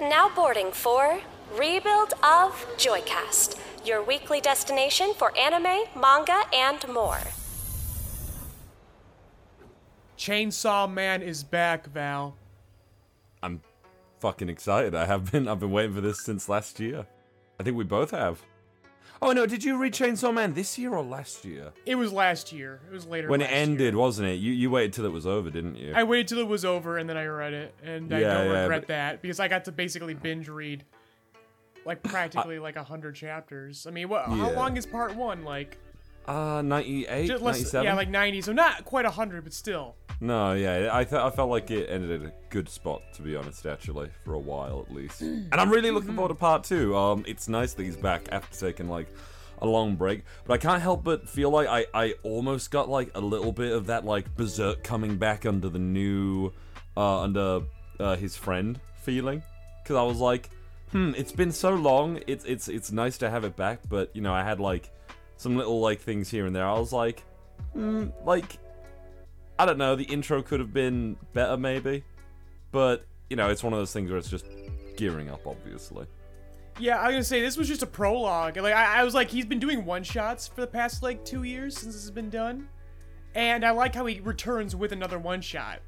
[0.00, 1.18] Now boarding for
[1.56, 7.18] Rebuild of Joycast, your weekly destination for anime, manga, and more.
[10.16, 12.36] Chainsaw Man is back, Val.
[13.42, 13.60] I'm
[14.20, 14.94] fucking excited.
[14.94, 15.48] I have been.
[15.48, 17.04] I've been waiting for this since last year.
[17.58, 18.40] I think we both have.
[19.20, 19.46] Oh no!
[19.46, 21.72] Did you read Chainsaw Man this year or last year?
[21.84, 22.80] It was last year.
[22.88, 23.28] It was later.
[23.28, 23.96] When it ended, year.
[24.00, 24.34] wasn't it?
[24.34, 25.92] You you waited till it was over, didn't you?
[25.94, 28.46] I waited till it was over and then I read it, and I Yeah, don't
[28.50, 30.84] yeah, regret but- that because I got to basically binge read
[31.84, 33.86] like practically like a hundred chapters.
[33.86, 34.26] I mean, what?
[34.26, 35.42] How long is part one?
[35.42, 35.78] Like,
[36.26, 37.84] Uh, 98, less, 97?
[37.84, 38.42] yeah, like ninety.
[38.42, 39.94] So not quite a hundred, but still.
[40.20, 43.36] No, yeah, I th- I felt like it ended at a good spot, to be
[43.36, 45.22] honest, actually, for a while at least.
[45.22, 46.96] And I'm really looking forward to part two.
[46.96, 49.06] Um, it's nice that he's back after taking like
[49.62, 53.10] a long break, but I can't help but feel like I I almost got like
[53.14, 56.52] a little bit of that like berserk coming back under the new,
[56.96, 57.62] uh, under
[58.00, 59.42] uh, his friend feeling,
[59.82, 60.50] because I was like,
[60.90, 62.20] hmm, it's been so long.
[62.26, 64.90] It's it's it's nice to have it back, but you know, I had like
[65.38, 66.66] some little like things here and there.
[66.66, 67.24] I was like,
[67.72, 68.58] hmm, like.
[69.60, 72.04] I don't know, the intro could have been better maybe.
[72.70, 74.44] But, you know, it's one of those things where it's just
[74.96, 76.06] gearing up, obviously.
[76.78, 78.56] Yeah, I was gonna say this was just a prologue.
[78.56, 81.42] Like I, I was like, he's been doing one shots for the past like two
[81.42, 82.68] years since this has been done,
[83.34, 85.80] and I like how he returns with another one shot,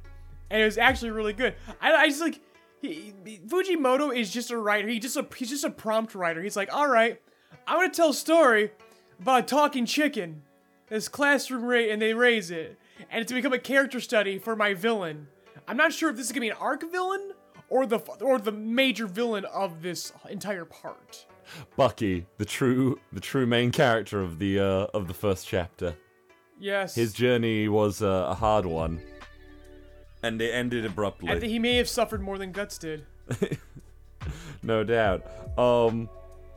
[0.50, 1.54] and it was actually really good.
[1.80, 2.40] I, I just like
[2.82, 3.14] he-
[3.46, 4.88] Fujimoto is just a writer.
[4.88, 6.42] He just a he's just a prompt writer.
[6.42, 7.20] He's like, all right,
[7.68, 8.72] I'm gonna tell a story
[9.20, 10.42] about a talking chicken,
[10.88, 12.78] this classroom rate, and they raise it,
[13.10, 15.28] and it's become a character study for my villain.
[15.68, 17.32] I'm not sure if this is gonna be an arc villain
[17.68, 21.26] or the or the major villain of this entire part.
[21.76, 25.94] Bucky, the true the true main character of the uh, of the first chapter.
[26.58, 26.94] Yes.
[26.94, 29.00] His journey was uh, a hard one.
[30.22, 31.30] And it ended abruptly.
[31.30, 33.06] I think he may have suffered more than Guts did.
[34.62, 35.24] no doubt.
[35.58, 36.10] Um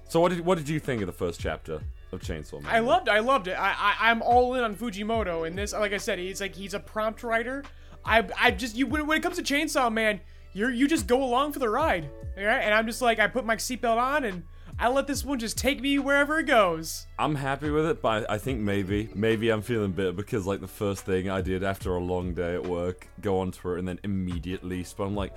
[0.10, 1.82] so what did what did you think of the first chapter
[2.14, 2.74] of Chainsaw Man?
[2.74, 3.54] I loved I loved it.
[3.54, 6.74] I, I I'm all in on Fujimoto in this like I said, he's like he's
[6.74, 7.64] a prompt writer.
[8.06, 10.22] I I just you when, when it comes to Chainsaw Man,
[10.54, 12.10] you're you just go along for the ride.
[12.38, 12.64] Alright?
[12.64, 14.44] And I'm just like I put my seatbelt on and
[14.80, 17.06] I let this one just take me wherever it goes.
[17.20, 20.68] I'm happy with it, but I think maybe, maybe I'm feeling bitter because like the
[20.68, 24.00] first thing I did after a long day at work, go on Twitter and then
[24.04, 25.08] immediately spam.
[25.08, 25.34] I'm like,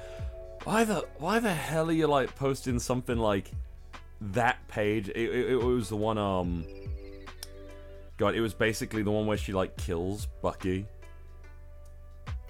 [0.65, 3.51] why the why the hell are you like posting something like
[4.21, 5.09] that page?
[5.09, 6.65] It, it, it was the one um.
[8.17, 10.87] God, it was basically the one where she like kills Bucky,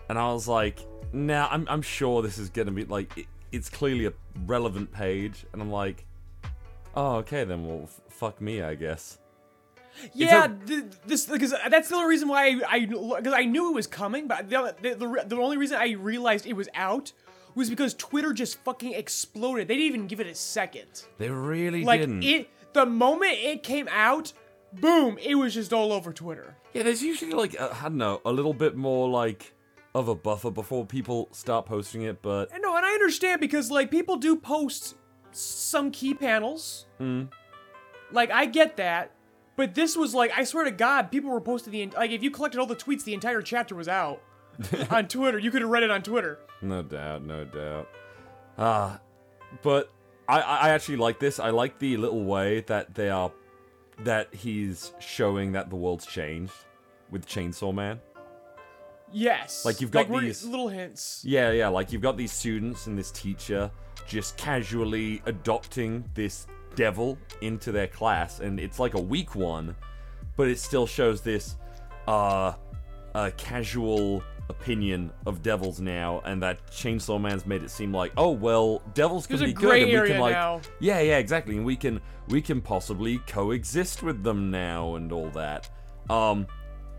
[0.09, 0.81] and I was like,
[1.13, 4.13] nah, I'm I'm sure this is gonna be like it, it's clearly a
[4.47, 6.05] relevant page, and I'm like.
[6.97, 7.67] Oh, okay then.
[7.67, 9.19] Well, f- fuck me, I guess.
[10.15, 13.87] Yeah, th- this because that's the only reason why I because I, knew it was
[13.87, 17.13] coming, but the, the the the only reason I realized it was out
[17.57, 19.67] was because Twitter just fucking exploded.
[19.69, 21.05] They didn't even give it a second.
[21.19, 22.23] They really Like didn't.
[22.23, 24.33] it, the moment it came out,
[24.73, 26.57] boom, it was just all over Twitter.
[26.75, 29.55] yeah, there's usually like uh, I don't know, a little bit more like
[29.95, 33.71] of a buffer before people start posting it, but And no, and I understand because
[33.71, 34.95] like people do post
[35.33, 36.87] some key panels.
[37.01, 37.29] Mm.
[38.13, 39.13] Like I get that,
[39.57, 42.31] but this was like I swear to God, people were posting the like if you
[42.31, 44.21] collected all the tweets, the entire chapter was out
[44.91, 45.39] on Twitter.
[45.39, 46.39] You could have read it on Twitter.
[46.63, 47.89] no doubt, no doubt.
[48.59, 49.01] Ah,
[49.63, 49.91] but
[50.29, 51.39] I I actually like this.
[51.39, 53.31] I like the little way that they are
[54.05, 56.53] that he's showing that the world's changed
[57.11, 58.01] with Chainsaw Man.
[59.13, 61.23] Yes, Like, you've got we're- these- little hints.
[61.25, 63.71] Yeah, yeah, like you've got these students and this teacher
[64.07, 69.77] just casually adopting this devil into their class, and it's like a weak one,
[70.37, 71.57] but it still shows this
[72.09, 72.53] uh,
[73.15, 78.31] uh casual opinion of devils now, and that Chainsaw Man's made it seem like, oh
[78.31, 80.61] well, devils can There's be good, and we can like, now.
[80.81, 85.31] yeah, yeah, exactly, and we can we can possibly coexist with them now and all
[85.31, 85.71] that.
[86.11, 86.47] Um,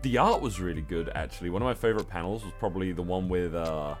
[0.02, 1.50] the art was really good actually.
[1.50, 3.94] One of my favorite panels was probably the one with uh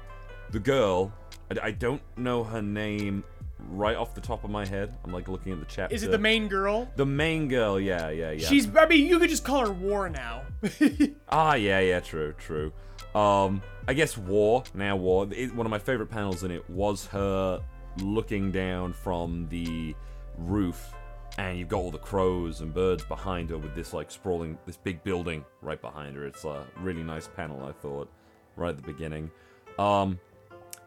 [0.50, 1.12] the girl.
[1.50, 3.24] I, I don't know her name
[3.70, 4.96] right off the top of my head.
[5.04, 5.92] I'm like looking at the chat.
[5.92, 6.88] Is it the main girl?
[6.96, 8.46] The main girl, yeah, yeah, yeah.
[8.46, 8.68] She's.
[8.76, 10.42] I mean, you could just call her War now.
[11.30, 12.72] Ah, yeah, yeah, true, true.
[13.14, 17.06] Um, I guess War, now War, it, one of my favorite panels in it was
[17.06, 17.62] her
[18.02, 19.94] looking down from the
[20.36, 20.94] roof,
[21.38, 24.76] and you've got all the crows and birds behind her with this, like, sprawling, this
[24.76, 26.26] big building right behind her.
[26.26, 28.10] It's a really nice panel, I thought,
[28.56, 29.30] right at the beginning.
[29.78, 30.18] Um,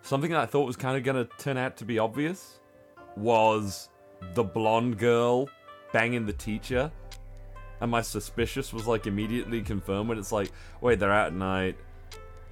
[0.02, 2.60] something that I thought was kind of going to turn out to be obvious
[3.18, 3.90] was
[4.36, 5.50] the blonde girl
[5.92, 6.92] banging the teacher
[7.82, 11.76] and my suspicious was like immediately confirmed when it's like, wait, they're out at night,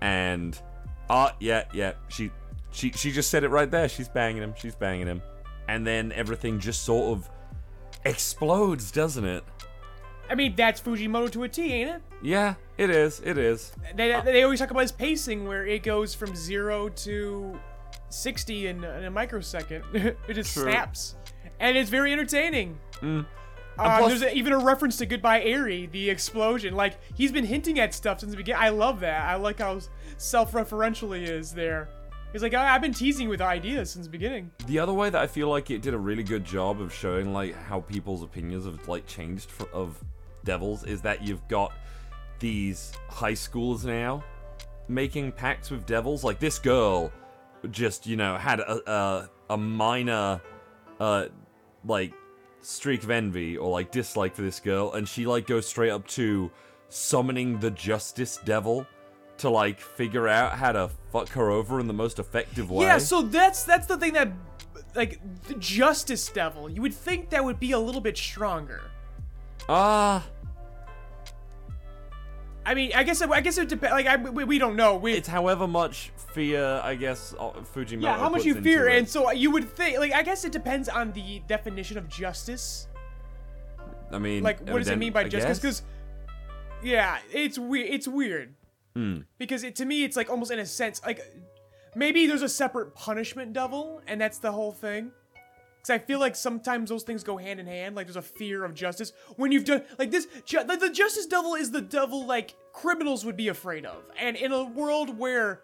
[0.02, 0.60] and
[1.10, 2.32] ah, yeah, yeah, she
[2.72, 3.90] She she just said it right there.
[3.90, 4.54] She's banging him.
[4.58, 5.22] She's banging him,
[5.68, 7.30] and then everything just sort of
[8.06, 9.44] explodes, doesn't it?
[10.30, 12.02] I mean, that's Fujimoto to a T, ain't it?
[12.22, 13.20] Yeah, it is.
[13.26, 13.72] It is.
[13.96, 17.60] They, they always talk about his pacing, where it goes from zero to
[18.10, 19.84] sixty in, in a microsecond.
[19.94, 20.64] it just True.
[20.64, 21.16] snaps,
[21.60, 22.78] and it's very entertaining.
[23.02, 23.26] Mm.
[23.80, 26.76] Uh, plus- there's a, even a reference to Goodbye Eri, the explosion.
[26.76, 28.62] Like he's been hinting at stuff since the beginning.
[28.62, 29.24] I love that.
[29.28, 29.80] I like how
[30.18, 31.90] self-referential he is there.
[32.32, 34.52] He's like, I- I've been teasing with ideas since the beginning.
[34.68, 37.34] The other way that I feel like it did a really good job of showing
[37.34, 39.98] like how people's opinions have like changed for, of
[40.44, 41.74] devils is that you've got
[42.40, 44.24] these high schoolers now
[44.88, 46.24] making pacts with devils.
[46.24, 47.12] Like this girl
[47.72, 50.40] just you know had a a, a minor
[51.00, 51.26] uh
[51.86, 52.14] like
[52.62, 56.08] streak of envy or like dislike for this girl, and she like goes straight up
[56.08, 56.52] to
[56.90, 58.86] summoning the Justice Devil
[59.38, 62.86] to like figure out how to fuck her over in the most effective way.
[62.86, 64.32] Yeah, so that's that's the thing that,
[64.96, 66.70] like, the Justice Devil.
[66.70, 68.82] You would think that would be a little bit stronger.
[69.68, 70.26] Ah.
[72.70, 73.94] I mean, I guess it, I guess it depends.
[73.94, 74.96] Like, I, we, we don't know.
[74.96, 78.04] We, it's however much fear, I guess, uh, Fujimoto.
[78.04, 79.00] yeah, how much you fear, it.
[79.00, 79.98] and so you would think.
[79.98, 82.88] Like, I guess it depends on the definition of justice.
[84.12, 85.58] I mean, Like, what does it mean by I justice?
[85.58, 85.82] Because,
[86.84, 87.90] yeah, it's weird.
[87.90, 88.54] It's weird.
[88.96, 89.22] Hmm.
[89.40, 91.22] Because it, to me, it's like almost in a sense, like
[91.96, 95.12] maybe there's a separate punishment devil, and that's the whole thing.
[95.90, 97.96] I feel like sometimes those things go hand in hand.
[97.96, 100.28] Like there's a fear of justice when you've done like this.
[100.46, 104.36] Ju- the, the justice devil is the devil like criminals would be afraid of, and
[104.36, 105.62] in a world where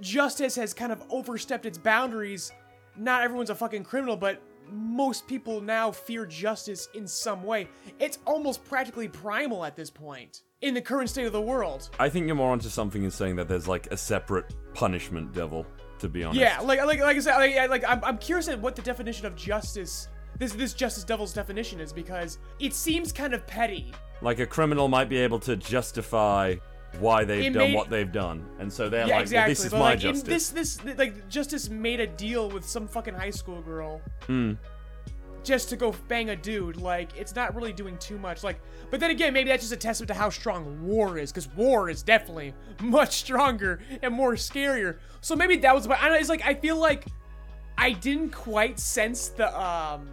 [0.00, 2.52] justice has kind of overstepped its boundaries,
[2.96, 7.68] not everyone's a fucking criminal, but most people now fear justice in some way.
[7.98, 11.90] It's almost practically primal at this point in the current state of the world.
[11.98, 15.66] I think you're more onto something in saying that there's like a separate punishment devil.
[16.02, 16.40] To be honest.
[16.40, 19.24] Yeah, like like like I said, like, like I'm, I'm curious at what the definition
[19.24, 23.92] of justice this this justice devil's definition is because it seems kind of petty.
[24.20, 26.56] Like a criminal might be able to justify
[26.98, 29.38] why they've It done may- what they've done, and so they're yeah, like, exactly.
[29.38, 32.64] well, "This is but my like justice." this this like justice made a deal with
[32.64, 34.00] some fucking high school girl.
[34.26, 34.54] Hmm.
[35.44, 38.44] Just to go bang a dude, like it's not really doing too much.
[38.44, 38.60] Like,
[38.90, 41.90] but then again, maybe that's just a testament to how strong war is, because war
[41.90, 44.98] is definitely much stronger and more scarier.
[45.20, 45.86] So maybe that was.
[45.86, 46.12] But I don't.
[46.12, 47.06] know, It's like I feel like
[47.76, 50.08] I didn't quite sense the um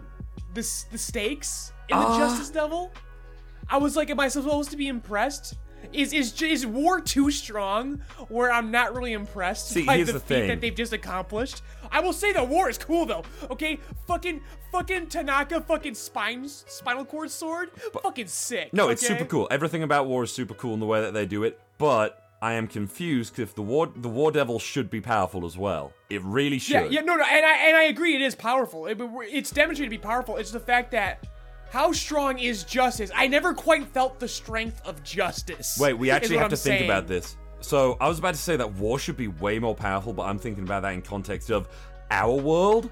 [0.54, 2.18] the the stakes in the Ah.
[2.18, 2.90] Justice Devil.
[3.68, 5.54] I was like, am I supposed to be impressed?
[5.92, 10.14] Is is is war too strong where I'm not really impressed See, by here's the,
[10.14, 10.48] the feat thing.
[10.48, 11.62] that they've just accomplished?
[11.90, 13.24] I will say that war is cool though.
[13.50, 14.40] Okay, fucking
[14.70, 17.70] fucking Tanaka fucking spine spinal cord sword,
[18.02, 18.72] fucking sick.
[18.72, 19.48] No, it's super cool.
[19.50, 22.52] Everything about war is super cool in the way that they do it, but I
[22.54, 25.92] am confused if the war the war devil should be powerful as well.
[26.08, 26.72] It really should.
[26.72, 28.86] Yeah, yeah, no, no, and I and I agree, it is powerful.
[28.86, 30.36] It- it's demonstrated to be powerful.
[30.36, 31.26] It's the fact that
[31.70, 33.10] how strong is justice?
[33.14, 35.78] I never quite felt the strength of justice.
[35.80, 37.36] Wait, we actually have I'm to think about this.
[37.60, 40.38] So I was about to say that war should be way more powerful, but I'm
[40.38, 41.68] thinking about that in context of
[42.10, 42.90] our world.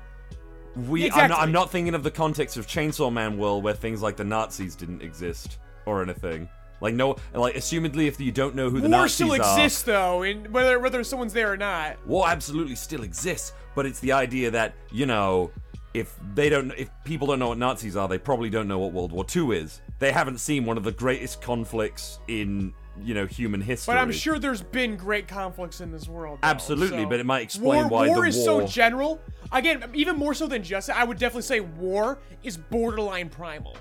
[0.77, 4.01] We, I'm, not, I'm not thinking of the context of Chainsaw Man world where things
[4.01, 6.49] like the Nazis didn't exist or anything.
[6.81, 9.27] Like no, like assumedly, if you don't know who the Nazis are.
[9.27, 12.07] War Nazis still are, exists though, and whether whether someone's there or not.
[12.07, 15.51] war absolutely still exists, but it's the idea that you know,
[15.95, 18.93] if they don't, if people don't know what Nazis are, they probably don't know what
[18.93, 19.81] World War II is.
[19.99, 23.95] They haven't seen one of the greatest conflicts in you know human history.
[23.95, 26.39] But I'm sure there's been great conflicts in this world.
[26.43, 29.21] though, Absolutely, so- but it might explain war, why war the is so general.
[29.51, 33.77] Again, even more so than justice, I would definitely say war is borderline primal.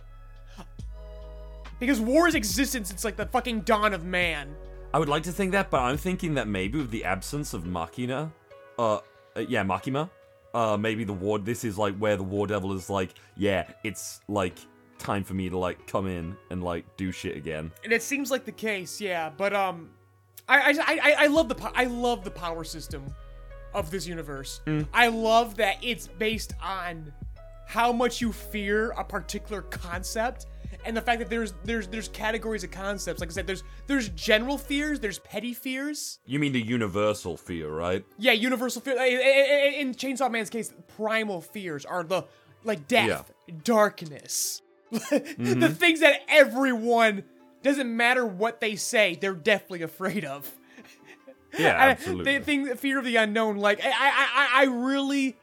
[1.79, 4.55] Because war's existence, since like the fucking dawn of man.
[4.93, 7.65] I would like to think that, but I'm thinking that maybe with the absence of
[7.65, 8.31] Machina,
[8.79, 8.95] uh,
[9.35, 10.09] uh yeah, Makima,
[10.53, 11.39] uh, maybe the war.
[11.39, 14.57] This is like where the War Devil is like, yeah, it's like
[14.97, 17.71] time for me to like come in and like do shit again.
[17.83, 19.29] And it seems like the case, yeah.
[19.35, 19.89] But um,
[20.47, 23.05] I I I, I love the po- I love the power system
[23.73, 24.61] of this universe.
[24.93, 27.13] I love that it's based on
[27.67, 30.45] how much you fear a particular concept.
[30.87, 34.09] And the fact that there's there's there's categories of concepts, like I said, there's there's
[34.09, 36.19] general fears, there's petty fears.
[36.25, 38.03] You mean the universal fear, right?
[38.17, 38.95] Yeah, universal fear.
[38.97, 42.23] i- i- i- In Chainsaw Man's case, primal fears are the
[42.63, 43.31] like death,
[43.63, 44.61] darkness,
[44.93, 45.59] mm-hmm.
[45.59, 47.23] the things that everyone
[47.63, 50.51] doesn't matter what they say, they're definitely afraid of.
[51.57, 52.37] Yeah, I- absolutely.
[52.39, 53.57] The thing, fear of the unknown.
[53.57, 53.91] Like I, I,
[54.35, 55.37] I, I really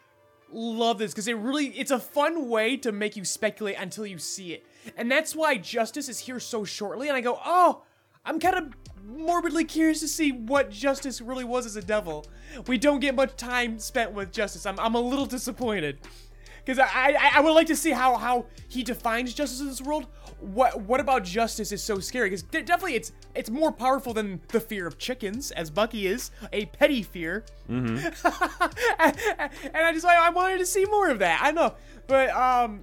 [0.52, 4.18] love this because it really, it's a fun way to make you speculate until you
[4.18, 7.08] see it, and that's why Justice is here so shortly.
[7.08, 7.82] And I go, oh,
[8.24, 8.72] I'm kind of
[9.06, 12.26] morbidly curious to see what Justice really was as a devil.
[12.66, 14.66] We don't get much time spent with Justice.
[14.66, 15.98] I'm, I'm a little disappointed.
[16.64, 19.82] Because I, I, I would like to see how, how he defines justice in this
[19.82, 20.06] world.
[20.40, 22.30] What what about justice is so scary?
[22.30, 26.66] Because definitely it's it's more powerful than the fear of chickens, as Bucky is a
[26.66, 27.44] petty fear.
[27.68, 27.96] Mm-hmm.
[29.74, 31.40] and I just I wanted to see more of that.
[31.42, 31.74] I know,
[32.06, 32.80] but um,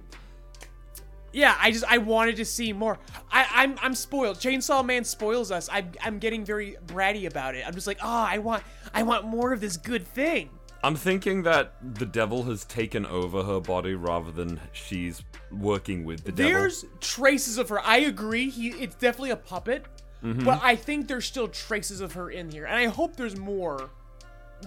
[1.32, 2.98] yeah, I just I wanted to see more.
[3.30, 4.38] I I'm I'm spoiled.
[4.38, 5.68] Chainsaw Man spoils us.
[5.70, 7.64] I I'm getting very bratty about it.
[7.66, 8.62] I'm just like, oh, I want
[8.94, 10.50] I want more of this good thing.
[10.84, 15.22] I'm thinking that the devil has taken over her body rather than she's
[15.52, 16.52] working with the devil.
[16.52, 17.80] There's traces of her.
[17.80, 18.50] I agree.
[18.50, 19.86] He it's definitely a puppet,
[20.24, 20.44] Mm-hmm.
[20.44, 23.90] but I think there's still traces of her in here, and I hope there's more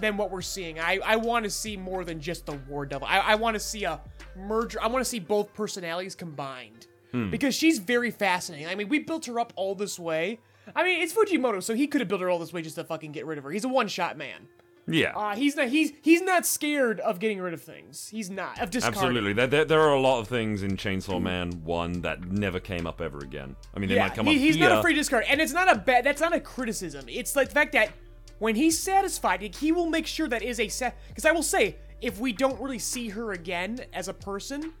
[0.00, 0.78] than what we're seeing.
[0.78, 3.06] I I want to see more than just the War Devil.
[3.08, 4.00] I I want to see a
[4.36, 4.78] merger.
[4.82, 7.30] I want to see both personalities combined Hmm.
[7.30, 8.66] because she's very fascinating.
[8.66, 10.40] I mean, we built her up all this way.
[10.74, 12.82] I mean, it's Fujimoto, so he could have built her all this way just to
[12.84, 13.50] fucking get rid of her.
[13.52, 14.48] He's a one-shot man.
[14.88, 15.16] Yeah.
[15.16, 15.68] Uh, he's not.
[15.68, 18.08] He's he's not scared of getting rid of things.
[18.08, 18.98] He's not of discarding.
[19.00, 19.32] Absolutely.
[19.32, 22.86] There, there, there are a lot of things in Chainsaw Man 1 that never came
[22.86, 23.56] up ever again.
[23.74, 24.68] I mean, they might come he- up he's here.
[24.68, 26.04] not afraid to discard, and it's not a bad.
[26.04, 27.04] That's not a criticism.
[27.08, 27.90] It's like the fact that
[28.38, 30.98] when he's satisfied, he will make sure that is a set.
[31.08, 34.72] Because I will say, if we don't really see her again as a person,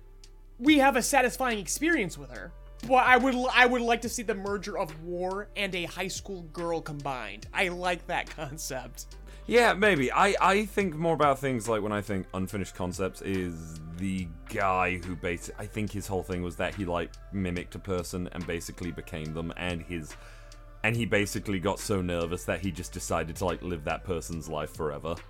[0.58, 2.52] we have a satisfying experience with her.
[2.86, 6.08] But I would, I would like to see the merger of war and a high
[6.08, 7.46] school girl combined.
[7.52, 9.06] I like that concept.
[9.46, 10.10] Yeah, maybe.
[10.10, 14.96] I, I think more about things like when I think unfinished concepts is the guy
[14.98, 18.44] who basically I think his whole thing was that he like mimicked a person and
[18.46, 20.16] basically became them and his
[20.86, 24.48] and he basically got so nervous that he just decided to like live that person's
[24.48, 25.16] life forever.
[25.16, 25.20] Do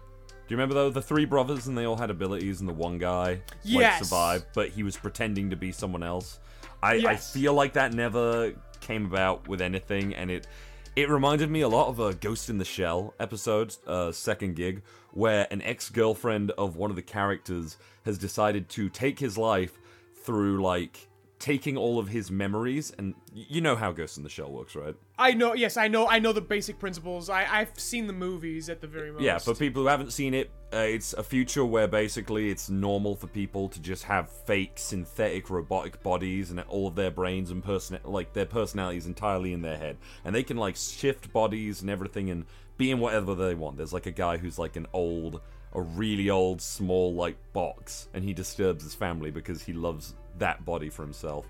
[0.49, 3.41] you remember though the three brothers and they all had abilities and the one guy
[3.65, 6.41] like survived but he was pretending to be someone else.
[6.83, 10.47] I, I feel like that never came about with anything and it
[10.95, 14.83] it reminded me a lot of a Ghost in the Shell episode, uh, second gig,
[15.13, 19.79] where an ex girlfriend of one of the characters has decided to take his life
[20.23, 21.07] through, like,
[21.39, 22.93] taking all of his memories.
[22.99, 24.95] And you know how Ghost in the Shell works, right?
[25.19, 25.55] I know.
[25.55, 26.09] Yes, I know.
[26.09, 27.29] I know the basic principles.
[27.29, 29.23] I, I've seen the movies at the very most.
[29.23, 33.17] Yeah, for people who haven't seen it, uh, it's a future where basically it's normal
[33.17, 37.63] for people to just have fake synthetic robotic bodies and all of their brains and
[37.63, 41.91] person like their personalities entirely in their head, and they can like shift bodies and
[41.91, 42.45] everything and
[42.77, 43.77] be in whatever they want.
[43.77, 45.41] There's like a guy who's like an old,
[45.73, 50.65] a really old small like box, and he disturbs his family because he loves that
[50.65, 51.47] body for himself.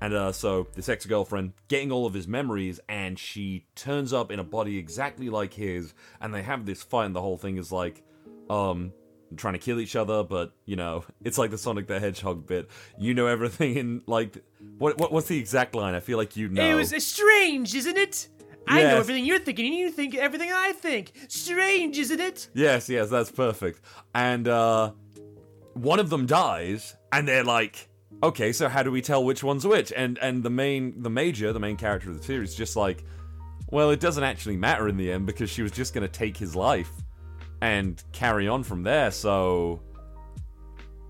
[0.00, 4.38] And uh, so this ex-girlfriend getting all of his memories, and she turns up in
[4.38, 7.72] a body exactly like his, and they have this fight, and the whole thing is
[7.72, 8.04] like,
[8.48, 8.92] um,
[9.36, 12.70] trying to kill each other, but you know, it's like the Sonic the Hedgehog bit.
[12.96, 14.44] You know everything, in like,
[14.78, 15.94] what, what what's the exact line?
[15.94, 16.64] I feel like you know.
[16.64, 18.28] It was strange, isn't it?
[18.68, 21.12] I know everything you're thinking, and you think everything I think.
[21.28, 22.50] Strange, isn't it?
[22.54, 23.80] Yes, yes, that's perfect.
[24.14, 24.92] And uh
[25.74, 27.87] one of them dies and they're like,
[28.22, 31.52] "Okay, so how do we tell which one's which?" And and the main the major,
[31.52, 33.04] the main character of the series just like,
[33.70, 36.36] "Well, it doesn't actually matter in the end because she was just going to take
[36.36, 36.90] his life
[37.60, 39.82] and carry on from there." So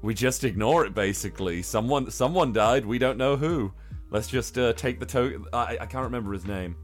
[0.03, 1.63] we just ignore it basically.
[1.63, 3.73] Someone someone died, we don't know who.
[4.11, 6.77] Let's just uh, take the to I, I can't remember his name.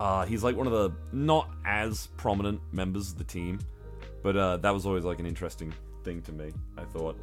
[0.00, 3.58] Uh, he's like one of the not as prominent members of the team,
[4.22, 5.72] but uh, that was always like an interesting
[6.04, 6.52] thing to me.
[6.76, 7.18] I thought.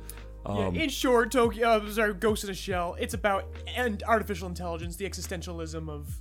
[0.48, 2.96] Yeah, Um, in short, Tokyo, uh, sorry, Ghost in a Shell.
[3.00, 6.16] It's about and artificial intelligence, the existentialism of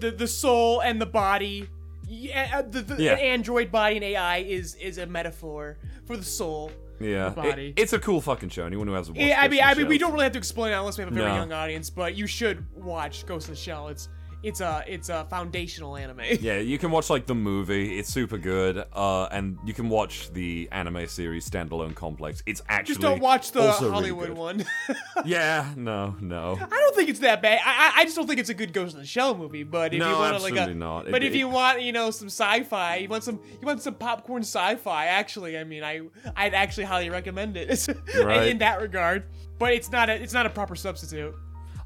[0.00, 1.68] the the soul and the body.
[2.06, 3.12] Yeah, uh, the, the Yeah.
[3.12, 6.70] an android body and AI is is a metaphor for the soul.
[7.00, 7.72] yeah, the it- body.
[7.76, 8.64] it's a cool fucking show.
[8.66, 10.72] Anyone who hasn't watched Yeah, I mean, I mean, we don't really have to explain
[10.72, 11.34] it unless we have a very No.
[11.36, 13.88] young audience, but you should watch Ghost in the Shell.
[13.88, 14.08] It's
[14.44, 16.20] it's a it's a foundational anime.
[16.40, 17.98] Yeah, you can watch like the movie.
[17.98, 18.84] It's super good.
[18.92, 22.42] Uh, and you can watch the anime series standalone complex.
[22.46, 24.64] It's actually Just don't watch the also really Hollywood one.
[25.24, 26.58] Yeah, no, no.
[26.60, 27.60] I don't think it's that bad.
[27.64, 29.62] I, I I just don't think it's a good Ghost in the Shell movie.
[29.62, 31.06] But if No, you want like a, absolutely not.
[31.08, 33.80] It- but if it- you want, you know, some sci-fi, you want some, you want
[33.82, 35.06] some popcorn sci-fi.
[35.06, 36.00] Actually, I mean, I
[36.36, 37.88] I'd actually highly recommend it
[38.22, 38.48] Right.
[38.48, 39.24] in that regard.
[39.58, 41.34] But it's not a it's not a proper substitute.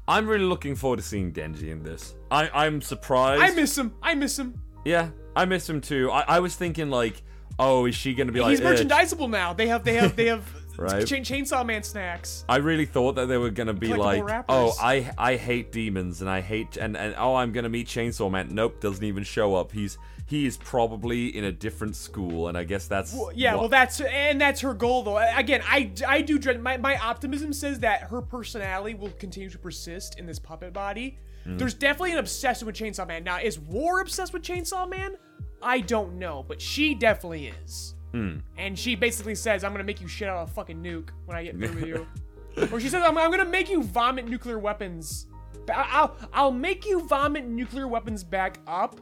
[0.07, 2.15] I'm really looking forward to seeing Denji in this.
[2.31, 3.41] I I'm surprised.
[3.41, 3.93] I miss him.
[4.01, 4.61] I miss him.
[4.85, 6.11] Yeah, I miss him too.
[6.11, 7.21] I, I was thinking like,
[7.57, 8.51] oh, is she gonna be like?
[8.51, 9.53] He's "Eh, merchandisable now.
[9.53, 10.47] They have they have they have
[10.79, 11.05] Right.
[11.05, 12.45] Chain Chainsaw Man snacks.
[12.47, 14.45] I really thought that they were gonna be Collectible like, wrappers.
[14.55, 18.31] oh, I I hate demons and I hate and and oh, I'm gonna meet Chainsaw
[18.31, 18.47] Man.
[18.51, 19.73] Nope, doesn't even show up.
[19.73, 23.61] He's he is probably in a different school, and I guess that's Well, yeah, what-
[23.61, 25.17] well, that's and that's her goal, though.
[25.17, 26.61] Again, I, I do dread.
[26.61, 31.17] My, my optimism says that her personality will continue to persist in this puppet body,
[31.47, 31.57] Mm.
[31.57, 33.23] There's definitely an obsession with Chainsaw Man.
[33.23, 35.17] Now, is War obsessed with Chainsaw Man?
[35.61, 37.95] I don't know, but she definitely is.
[38.13, 38.37] Hmm.
[38.57, 41.37] And she basically says, "I'm gonna make you shit out of a fucking nuke when
[41.37, 42.07] I get through with you."
[42.71, 45.27] or she says, I'm, "I'm gonna make you vomit nuclear weapons.
[45.73, 48.99] I'll I'll make you vomit nuclear weapons back up."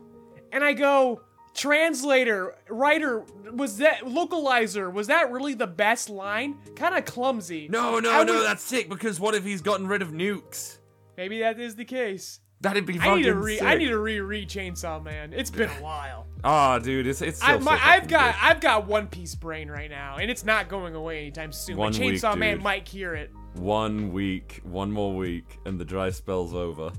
[0.52, 1.22] And I go,
[1.54, 4.92] translator, writer, was that localizer?
[4.92, 6.58] Was that really the best line?
[6.76, 7.68] Kind of clumsy.
[7.70, 8.90] No, no, I no, would- that's sick.
[8.90, 10.77] Because what if he's gotten rid of nukes?
[11.18, 12.40] Maybe that is the case.
[12.62, 15.32] That'd be I need to re I need to reread Chainsaw Man.
[15.34, 16.26] It's been a while.
[16.44, 17.38] Ah, dude, it's it's.
[17.38, 18.42] Still I, my, so I've got good.
[18.44, 21.78] I've got One Piece brain right now, and it's not going away anytime soon.
[21.78, 22.64] One but week, Chainsaw Man dude.
[22.64, 23.32] might cure it.
[23.56, 26.92] one week, one more week, and the dry spell's over.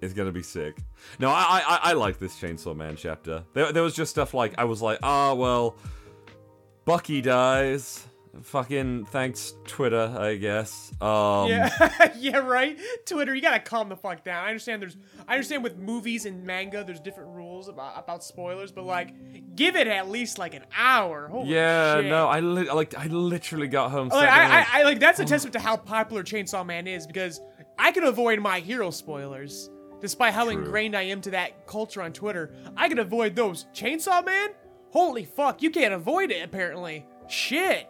[0.00, 0.78] It's gonna be sick.
[1.18, 3.44] No, I I, I- I like this Chainsaw Man chapter.
[3.52, 5.76] There, there was just stuff like I was like, ah, well,
[6.86, 8.06] Bucky dies.
[8.40, 10.90] Fucking thanks Twitter, I guess.
[11.02, 12.78] Um, Yeah, yeah, right.
[13.04, 14.42] Twitter, you gotta calm the fuck down.
[14.44, 14.96] I understand there's,
[15.28, 19.76] I understand with movies and manga, there's different rules about about spoilers, but like, give
[19.76, 21.28] it at least like an hour.
[21.28, 22.06] Holy Yeah, shit.
[22.06, 24.08] no, I li- like I literally got home.
[24.08, 27.38] Like, I, I, I like that's a testament to how popular Chainsaw Man is because
[27.78, 29.68] I can avoid my hero spoilers,
[30.00, 30.52] despite how True.
[30.54, 32.54] ingrained I am to that culture on Twitter.
[32.78, 33.66] I can avoid those.
[33.74, 34.50] Chainsaw Man,
[34.90, 37.04] holy fuck, you can't avoid it apparently.
[37.28, 37.88] Shit,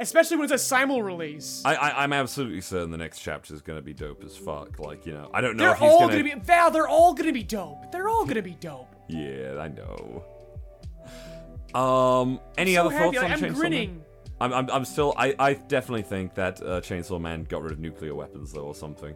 [0.00, 1.62] especially when it's a simul release.
[1.64, 4.78] I, I, I'm absolutely certain the next chapter is gonna be dope as fuck.
[4.78, 6.22] Like, you know, I don't know they're if he's all gonna.
[6.22, 6.36] gonna...
[6.36, 6.70] be Val.
[6.70, 7.92] They're all gonna be dope.
[7.92, 8.94] They're all gonna be dope.
[9.08, 10.24] Yeah, I know.
[11.74, 14.04] Um, any other thoughts Like, on I'm Chainsaw Man?
[14.40, 15.14] I'm, I'm, I'm still.
[15.16, 18.74] I, I definitely think that uh, Chainsaw Man got rid of nuclear weapons though, or
[18.74, 19.14] something.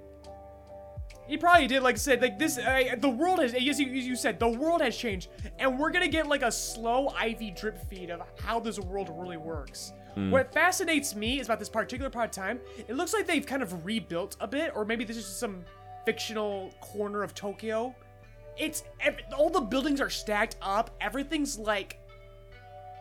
[1.27, 2.57] He probably did, like I said, like this.
[2.57, 5.91] Uh, the world has, as you, as you said, the world has changed, and we're
[5.91, 9.93] gonna get like a slow IV drip feed of how this world really works.
[10.31, 12.61] What fascinates me is about this particular part of time.
[12.87, 15.65] It looks like they've kind of rebuilt a bit, or maybe this is just some
[16.05, 17.95] fictional corner of Tokyo.
[18.57, 18.83] It's
[19.37, 20.91] all the buildings are stacked up.
[21.01, 21.99] Everything's like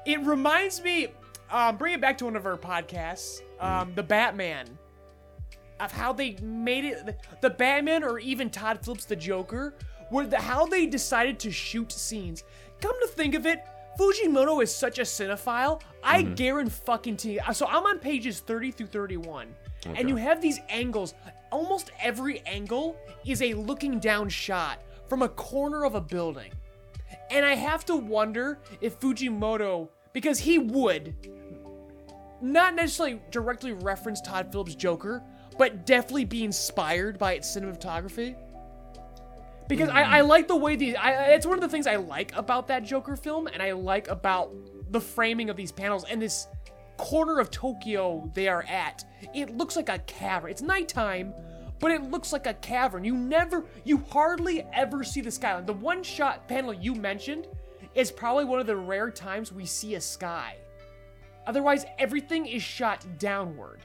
[0.08, 1.08] it reminds me
[1.52, 4.66] um bring it back to one of our podcasts um the batman
[5.80, 9.76] of how they made it the, the batman or even todd phillips the joker
[10.10, 12.44] where the, how they decided to shoot scenes
[12.82, 13.60] come to think of it
[13.98, 16.34] fujimoto is such a cinephile i mm-hmm.
[16.36, 19.48] guarantee fucking to you so i'm on pages 30 through 31
[19.96, 21.14] and you have these angles.
[21.52, 26.52] Almost every angle is a looking down shot from a corner of a building.
[27.30, 31.16] And I have to wonder if Fujimoto, because he would,
[32.42, 35.24] not necessarily directly reference Todd Phillips' Joker,
[35.58, 38.36] but definitely be inspired by its cinematography.
[39.68, 40.28] Because I, I mm.
[40.28, 40.96] like the way these.
[40.96, 44.08] I, it's one of the things I like about that Joker film, and I like
[44.08, 44.52] about
[44.92, 46.48] the framing of these panels and this
[46.98, 49.04] corner of Tokyo they are at.
[49.34, 50.52] It looks like a cavern.
[50.52, 51.34] It's nighttime,
[51.80, 53.04] but it looks like a cavern.
[53.04, 55.66] You never, you hardly ever see the skyline.
[55.66, 57.48] The one shot panel you mentioned
[57.96, 60.58] is probably one of the rare times we see a sky.
[61.46, 63.80] Otherwise, everything is shot downward.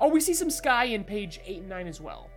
[0.00, 2.30] Oh, we see some sky in page 8 and 9 as well.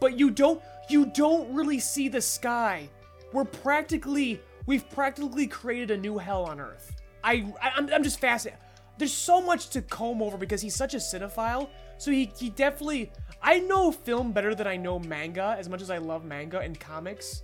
[0.00, 2.88] But you don't you don't really see the sky.
[3.32, 6.92] We're practically we've practically created a new hell on earth.
[7.22, 8.60] I, I I'm, I'm just fascinated.
[8.96, 11.68] There's so much to comb over because he's such a cinephile.
[11.98, 13.10] So he, he definitely
[13.42, 16.78] I know film better than I know manga as much as I love manga and
[16.78, 17.42] comics.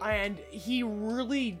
[0.00, 1.58] And he really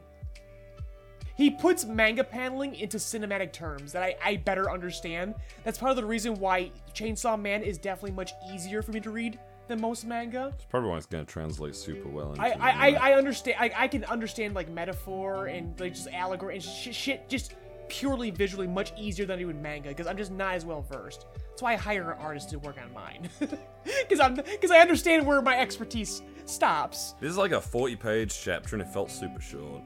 [1.36, 5.34] he puts manga paneling into cinematic terms that I, I better understand.
[5.64, 9.10] That's part of the reason why Chainsaw Man is definitely much easier for me to
[9.10, 10.52] read than most manga.
[10.54, 12.30] It's probably why it's gonna translate super well.
[12.30, 13.10] Into I, I, I.
[13.10, 13.56] I understand.
[13.60, 17.54] I, I can understand like metaphor and like just allegory and sh- shit just
[17.88, 20.82] purely visually much easier than I do in manga because I'm just not as well
[20.82, 21.26] versed.
[21.50, 23.28] That's why I hire an artist to work on mine
[23.84, 27.14] because I'm because I understand where my expertise stops.
[27.20, 29.82] This is like a 40-page chapter, and it felt super short.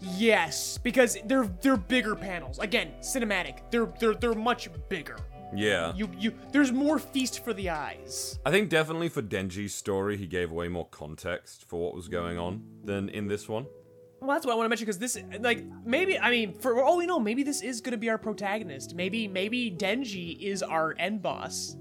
[0.00, 2.58] Yes, because they're they're bigger panels.
[2.58, 3.58] Again, cinematic.
[3.70, 5.16] They're they're they're much bigger.
[5.54, 5.94] Yeah.
[5.94, 8.38] You you there's more feast for the eyes.
[8.44, 12.38] I think definitely for Denji's story, he gave way more context for what was going
[12.38, 13.66] on than in this one.
[14.20, 16.98] Well, that's what I want to mention because this, like, maybe I mean, for all
[16.98, 18.94] we know, maybe this is going to be our protagonist.
[18.94, 21.76] Maybe maybe Denji is our end boss.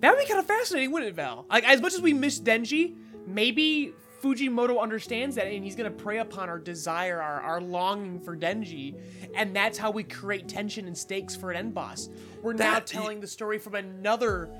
[0.00, 1.46] That would be kind of fascinating, wouldn't it, Val?
[1.50, 2.96] Like, as much as we miss Denji,
[3.26, 8.20] maybe Fujimoto understands that and he's going to prey upon our desire, our, our longing
[8.20, 9.00] for Denji,
[9.34, 12.08] and that's how we create tension and stakes for an end boss.
[12.42, 14.50] We're now That- telling the story from another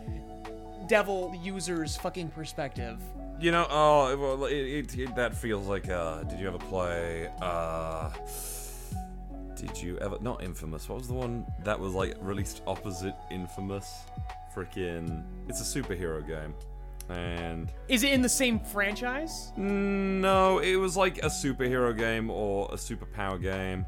[0.89, 3.01] devil user's fucking perspective.
[3.41, 5.89] You know, oh, well, it, it, it, that feels like.
[5.89, 7.31] Uh, did you ever play?
[7.41, 8.11] Uh,
[9.57, 10.19] did you ever?
[10.21, 10.87] Not Infamous.
[10.91, 14.01] What was the one that was like released opposite Infamous?
[14.55, 15.25] Freaking!
[15.49, 16.53] It's a superhero game.
[17.11, 19.53] And Is it in the same franchise?
[19.57, 23.85] no, it was like a superhero game or a superpower game.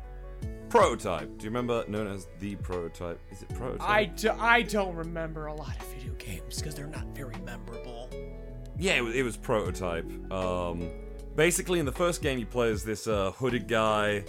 [0.68, 1.36] Prototype.
[1.38, 3.20] Do you remember known as the prototype?
[3.30, 3.88] Is it prototype?
[3.88, 8.08] I, do, I don't remember a lot of video games because they're not very memorable.
[8.78, 10.06] Yeah, it was, it was prototype.
[10.32, 10.88] Um,
[11.36, 14.24] basically, in the first game, you play as this uh, hooded guy,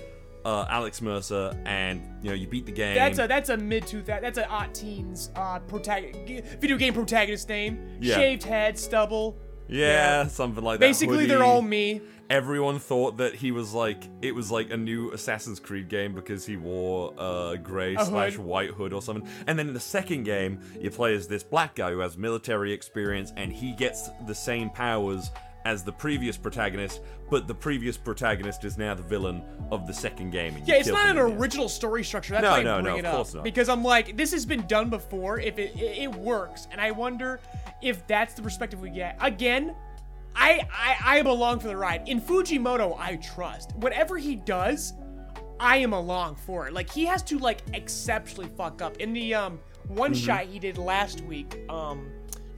[0.46, 2.96] uh, Alex Mercer, and you know you beat the game.
[2.96, 7.48] That's a that's a mid two that's a odd teens uh protag- video game protagonist
[7.50, 7.98] name.
[8.02, 8.16] Yeah.
[8.16, 9.38] Shaved head, stubble.
[9.68, 10.86] yeah, something like that.
[10.86, 12.02] Basically, they're all me.
[12.30, 16.46] Everyone thought that he was like it was like a new Assassin's Creed game because
[16.46, 18.46] he wore a grey A slash hood.
[18.46, 19.30] white hood or something.
[19.46, 22.72] And then in the second game, you play as this black guy who has military
[22.72, 25.30] experience and he gets the same powers
[25.66, 30.32] as the previous protagonist, but the previous protagonist is now the villain of the second
[30.32, 30.62] game.
[30.66, 32.34] Yeah, it's not an in original story structure.
[32.34, 33.44] That's No, why I no, bring no, it of up course not.
[33.44, 35.40] because I'm like, this has been done before.
[35.40, 37.40] If it, it it works, and I wonder
[37.82, 39.18] if that's the perspective we get.
[39.22, 39.74] Again,
[40.36, 42.08] I I I am along for the ride.
[42.08, 44.94] In Fujimoto, I trust whatever he does.
[45.60, 46.74] I am along for it.
[46.74, 48.98] Like he has to like exceptionally fuck up.
[48.98, 50.26] In the um one Mm-hmm.
[50.26, 52.10] shot he did last week, um,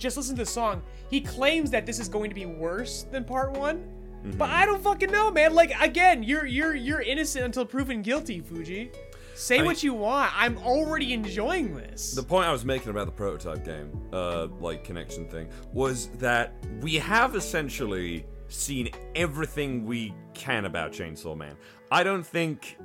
[0.05, 0.83] just listen to the song.
[1.09, 3.77] He claims that this is going to be worse than part one.
[4.23, 4.37] Mm-hmm.
[4.37, 5.53] But I don't fucking know, man.
[5.53, 8.91] Like again, you're you're you're innocent until proven guilty, Fuji.
[9.33, 10.31] Say I- what you want.
[10.35, 12.11] I'm already enjoying this.
[12.11, 16.53] The point I was making about the prototype game, uh, like connection thing, was that
[16.81, 21.55] we have essentially seen everything we can about Chainsaw Man.
[21.91, 22.77] I don't think.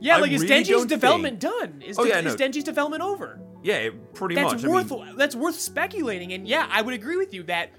[0.00, 1.82] Yeah, I like is really Denji's don't development done?
[1.84, 2.36] Is, Oh, yeah, is.
[2.36, 3.40] Denji's development over?
[3.62, 4.64] Yeah, it- pretty That's much.
[4.64, 6.32] I worth mean, that's worth speculating.
[6.32, 7.70] And yeah, I would agree with you that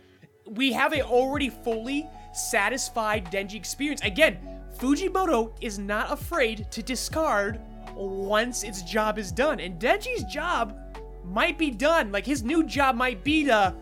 [0.45, 4.01] we have a already fully satisfied Denji experience.
[4.03, 4.37] Again,
[4.77, 7.59] Fujimoto is not afraid to discard
[7.95, 9.59] once its job is done.
[9.59, 10.77] And Denji's job
[11.25, 12.11] might be done.
[12.11, 13.75] Like his new job might be to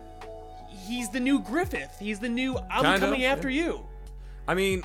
[0.68, 1.96] he's the new Griffith.
[1.98, 3.86] He's the new I'm Kinda, coming after you.
[4.46, 4.82] I mean,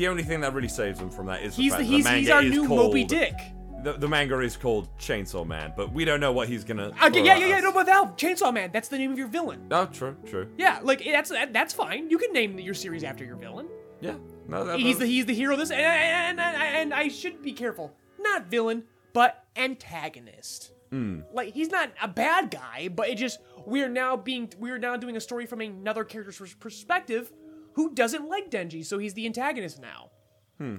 [0.00, 2.10] the only thing that really saves him from that is the He's the he's, the
[2.12, 3.34] he's our new called, Moby Dick.
[3.82, 6.90] The, the manga is called Chainsaw Man, but we don't know what he's gonna.
[7.04, 9.66] Okay, yeah, yeah, yeah, no, but Val, Chainsaw Man, that's the name of your villain.
[9.70, 10.48] Oh, true, true.
[10.56, 12.08] Yeah, like that's that, that's fine.
[12.08, 13.68] You can name your series after your villain.
[14.00, 14.14] Yeah,
[14.48, 17.42] no, that, He's the he's the hero of this, and, and, and, and I should
[17.42, 17.94] be careful.
[18.18, 20.72] Not villain, but antagonist.
[20.90, 21.20] Hmm.
[21.34, 24.78] Like he's not a bad guy, but it just we are now being we are
[24.78, 27.32] now doing a story from another character's perspective
[27.74, 30.10] who doesn't like Denji, so he's the antagonist now.
[30.58, 30.76] Hmm.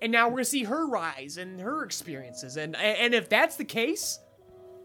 [0.00, 3.64] And now we're gonna see her rise and her experiences, and and if that's the
[3.64, 4.18] case,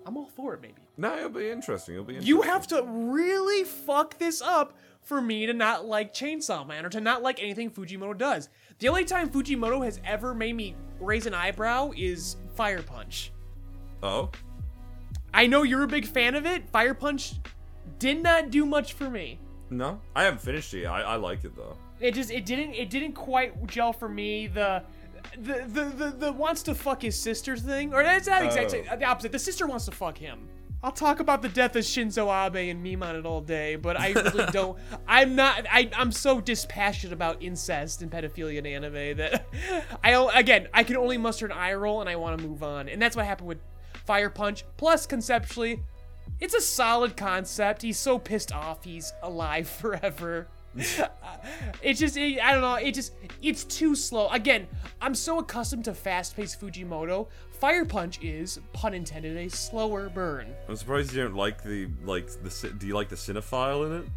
[0.05, 0.75] I'm all for it, Maybe.
[0.97, 1.95] No, it'll be interesting.
[1.95, 2.15] It'll be.
[2.15, 2.35] Interesting.
[2.35, 6.89] You have to really fuck this up for me to not like Chainsaw Man or
[6.89, 8.49] to not like anything Fujimoto does.
[8.79, 13.31] The only time Fujimoto has ever made me raise an eyebrow is Fire Punch.
[14.01, 14.31] Oh,
[15.33, 16.69] I know you're a big fan of it.
[16.69, 17.35] Fire Punch
[17.99, 19.39] did not do much for me.
[19.69, 20.81] No, I haven't finished it.
[20.81, 20.91] yet.
[20.91, 21.75] I, I liked it though.
[21.99, 24.47] It just it didn't it didn't quite gel for me.
[24.47, 24.83] The
[25.37, 28.95] the the the, the wants to fuck his sister thing, or that's not exactly Oh.
[28.95, 29.31] the opposite.
[29.31, 30.47] The sister wants to fuck him.
[30.83, 33.99] I'll talk about the death of Shinzo Abe and meme on it all day, but
[33.99, 34.77] I really don't.
[35.07, 35.65] I'm not.
[35.71, 39.47] I, I'm so dispassionate about incest and pedophilia in anime that
[40.03, 42.87] I again I can only muster an eye roll and I want to move on,
[42.89, 43.57] and that's what happened with
[44.05, 44.65] Fire Punch.
[44.77, 45.81] Plus, conceptually,
[46.39, 47.81] it's a solid concept.
[47.81, 50.47] He's so pissed off he's alive forever.
[51.81, 52.75] it's just it, I don't know.
[52.75, 54.27] It just it's too slow.
[54.29, 54.67] Again,
[55.01, 57.27] I'm so accustomed to fast-paced Fujimoto.
[57.59, 60.53] Fire Punch is pun intended a slower burn.
[60.69, 62.69] I'm surprised you don't like the like the.
[62.77, 64.09] Do you like the cinephile in it?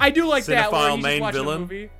[0.00, 1.60] I do like that where Cinephile main villain?
[1.60, 1.90] movie.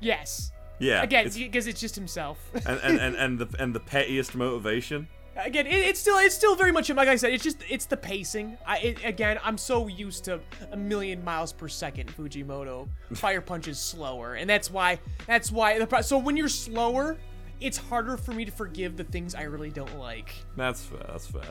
[0.00, 0.50] Yes.
[0.78, 1.02] Yeah.
[1.02, 2.38] Again, it's- because it's just himself.
[2.54, 5.08] and, and, and, and the and the pettiest motivation.
[5.36, 6.88] Again, it, it's still it's still very much.
[6.90, 8.56] Like I said, it's just it's the pacing.
[8.66, 10.40] I it, again, I'm so used to
[10.72, 12.88] a million miles per second Fujimoto.
[13.14, 17.16] Fire Punch is slower, and that's why that's why the pro- so when you're slower,
[17.60, 20.34] it's harder for me to forgive the things I really don't like.
[20.56, 21.04] That's fair.
[21.08, 21.42] That's fair.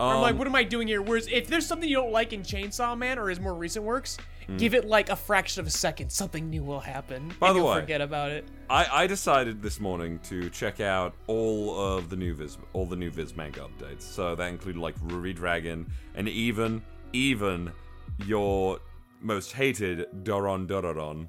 [0.00, 1.00] I'm like, Um, what am I doing here?
[1.00, 4.18] Whereas if there's something you don't like in Chainsaw Man or his more recent works,
[4.48, 4.58] Mm.
[4.58, 7.32] give it like a fraction of a second, something new will happen.
[7.40, 8.46] By and the you'll way- forget about it.
[8.70, 12.96] I, I decided this morning to check out all of the new Viz all the
[12.96, 14.02] new Viz manga updates.
[14.02, 17.72] So that included like Ruri Dragon and even even
[18.26, 18.80] your
[19.20, 21.28] most hated Doron Dororon.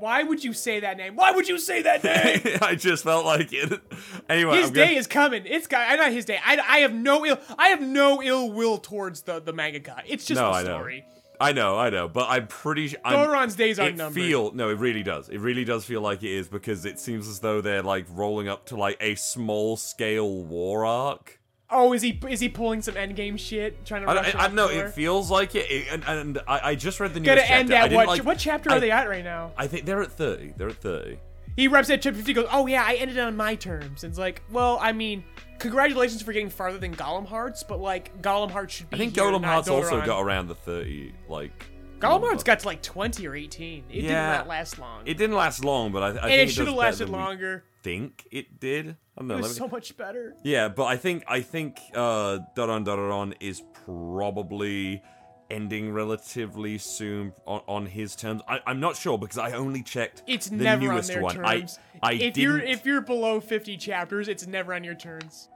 [0.00, 1.14] Why would you say that name?
[1.14, 2.02] Why would you say that
[2.44, 2.58] name?
[2.60, 3.80] I just felt like it.
[4.28, 5.44] Anyway, His I'm gonna- day is coming.
[5.46, 5.88] It's got.
[5.88, 6.38] I not his day.
[6.44, 7.38] I, I have no ill.
[7.58, 10.02] I have no ill will towards the the mangaka.
[10.06, 10.78] It's just No, the I know.
[11.40, 12.98] I know, I know, but I'm pretty sure.
[13.08, 14.14] Doron's days are it numbered.
[14.22, 15.28] feel no, it really does.
[15.28, 18.48] It really does feel like it is because it seems as though they're like rolling
[18.48, 21.40] up to like a small scale war arc.
[21.70, 23.84] Oh, is he is he pulling some endgame shit?
[23.84, 26.38] Trying to I, rush I, it I know it feels like it, it- and, and
[26.46, 27.92] I, I just read the Gonna newest end chapter.
[27.94, 28.06] At what?
[28.06, 29.52] like- what chapter are they at right now?
[29.56, 30.52] I think they're at thirty.
[30.56, 31.18] They're at thirty.
[31.56, 34.04] He reps at chapter 50 goes, Oh, yeah, I ended it on my terms.
[34.04, 35.24] And it's like, Well, I mean,
[35.58, 38.96] congratulations for getting farther than Golem Hearts, but like, Golem Hearts should be.
[38.96, 41.14] I think here, Golem Hearts also got around the thirty.
[41.28, 41.52] Like
[42.00, 42.20] Golem.
[42.22, 43.84] Hearts got to like 20 or 18.
[43.88, 45.02] It did not last long.
[45.06, 47.64] It didn't last long, but I, I and think it should have lasted longer.
[47.82, 48.88] Think it did.
[48.90, 49.34] I don't know.
[49.34, 50.34] It was me- so much better.
[50.42, 55.02] Yeah, but I think I think uh Doron is probably
[55.54, 58.42] ending relatively soon on, on his terms.
[58.48, 61.36] I, I'm not sure because I only checked It's the never on newest their one.
[61.36, 61.78] terms.
[62.02, 62.36] I I if didn't.
[62.38, 65.48] you're if you're below 50 chapters, it's never on your turns.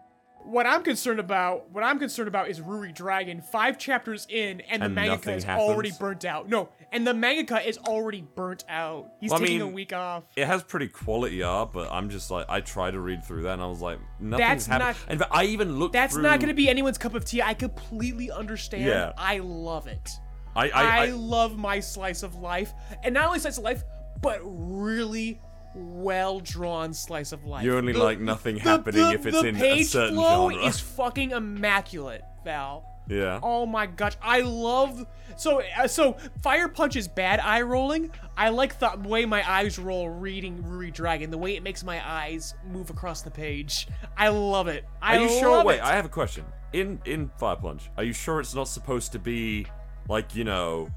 [0.48, 4.80] What I'm concerned about, what I'm concerned about is Ruri Dragon, five chapters in, and
[4.80, 5.68] the And mangaka is happens?
[5.70, 6.48] already burnt out.
[6.48, 9.10] No, and the mangaka is already burnt out.
[9.20, 10.24] He's Well, I taking a week off.
[10.36, 13.52] it has pretty quality art, but I'm just like I tried to read through that
[13.54, 14.96] and I was like nothing's That's happened.
[15.20, 15.92] not- fact, I even looked.
[15.92, 17.42] That's through, not going to be anyone's cup of tea.
[17.42, 18.84] I completely understand.
[18.84, 19.12] Yeah.
[19.18, 20.08] I love it.
[20.56, 22.72] I I, I, I, love my slice of life,
[23.04, 23.84] and not only slice of life,
[24.22, 25.40] but really
[25.78, 27.64] well drawn slice of life.
[27.64, 30.66] You only The- like nothing the- happening the- if it's in a certain flow genre.
[30.66, 32.84] is fucking immaculate, Val.
[33.08, 33.40] yeah.
[33.42, 38.10] Oh my gosh, I love so uh, so Fire Punch is bad eye rolling.
[38.36, 42.00] I like the way my eyes roll reading Ruri Dragon, the way it makes my
[42.06, 43.88] eyes move across the page.
[44.16, 44.84] I love it.
[45.00, 45.64] I Are you sure?
[45.64, 45.82] Wait, it.
[45.84, 46.44] I have a question.
[46.72, 49.66] In in Fire Punch, are you sure it's not supposed to be
[50.08, 50.88] like you know,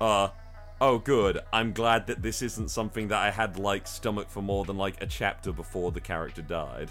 [0.00, 0.28] uh,
[0.80, 1.38] oh good.
[1.52, 5.02] I'm glad that this isn't something that I had like stomach for more than like
[5.02, 6.90] a chapter before the character died.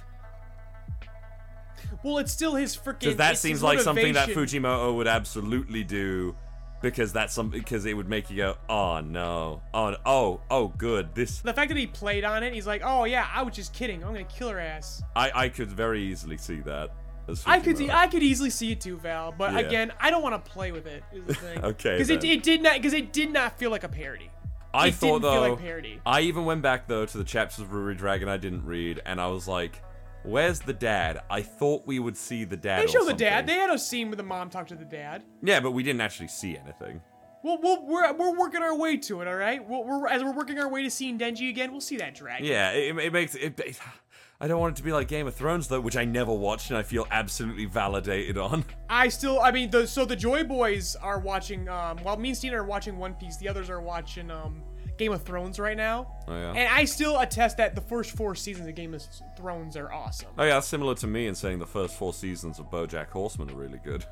[2.03, 2.99] Well, it's still his freaking.
[2.99, 4.29] Because that seems like something that.
[4.29, 6.35] Fujimoto would absolutely do.
[6.81, 11.13] Because that's some because it would make you go, oh no, oh oh oh good.
[11.13, 13.73] This The fact that he played on it, he's like, "Oh yeah, I was just
[13.73, 14.01] kidding.
[14.01, 16.91] I'm gonna kill her ass." I I could very easily see that.
[17.45, 17.89] I could, Fujimoto.
[17.91, 19.31] I could easily see it too, Val.
[19.37, 19.59] But Yeah.
[19.59, 21.03] again, I don't want to play with it.
[21.13, 21.63] Is the thing.
[21.63, 24.29] Okay, Because it, it did not, because it did not feel like a parody.
[24.73, 25.99] I it thought though, like parody.
[26.05, 29.19] I even went back though to the chapters of Ruri Dragon I didn't read, and
[29.19, 29.81] I was like,
[30.23, 32.83] "Where's the dad?" I thought we would see the dad.
[32.83, 33.47] They show the dad.
[33.47, 35.23] They had a scene where the mom talked to the dad.
[35.41, 37.01] Yeah, but we didn't actually see anything.
[37.41, 39.27] Well, we'll we're, we're working our way to it.
[39.27, 39.65] All right.
[39.67, 41.71] We're, we're as we're working our way to seeing Denji again.
[41.71, 42.45] We'll see that dragon.
[42.45, 43.79] Yeah, it, it makes it, it-
[44.41, 46.69] I don't want it to be like Game of Thrones though, which I never watched,
[46.69, 48.63] and I feel absolutely validated on.
[48.89, 51.67] I still, I mean, the so the Joy Boys are watching.
[51.67, 54.63] Um, while me and Steena are watching One Piece, the others are watching um
[54.97, 56.07] Game of Thrones right now.
[56.27, 56.51] Oh, yeah.
[56.53, 59.03] And I still attest that the first four seasons of Game of
[59.37, 60.29] Thrones are awesome.
[60.37, 63.55] Oh yeah, similar to me in saying the first four seasons of BoJack Horseman are
[63.55, 64.05] really good.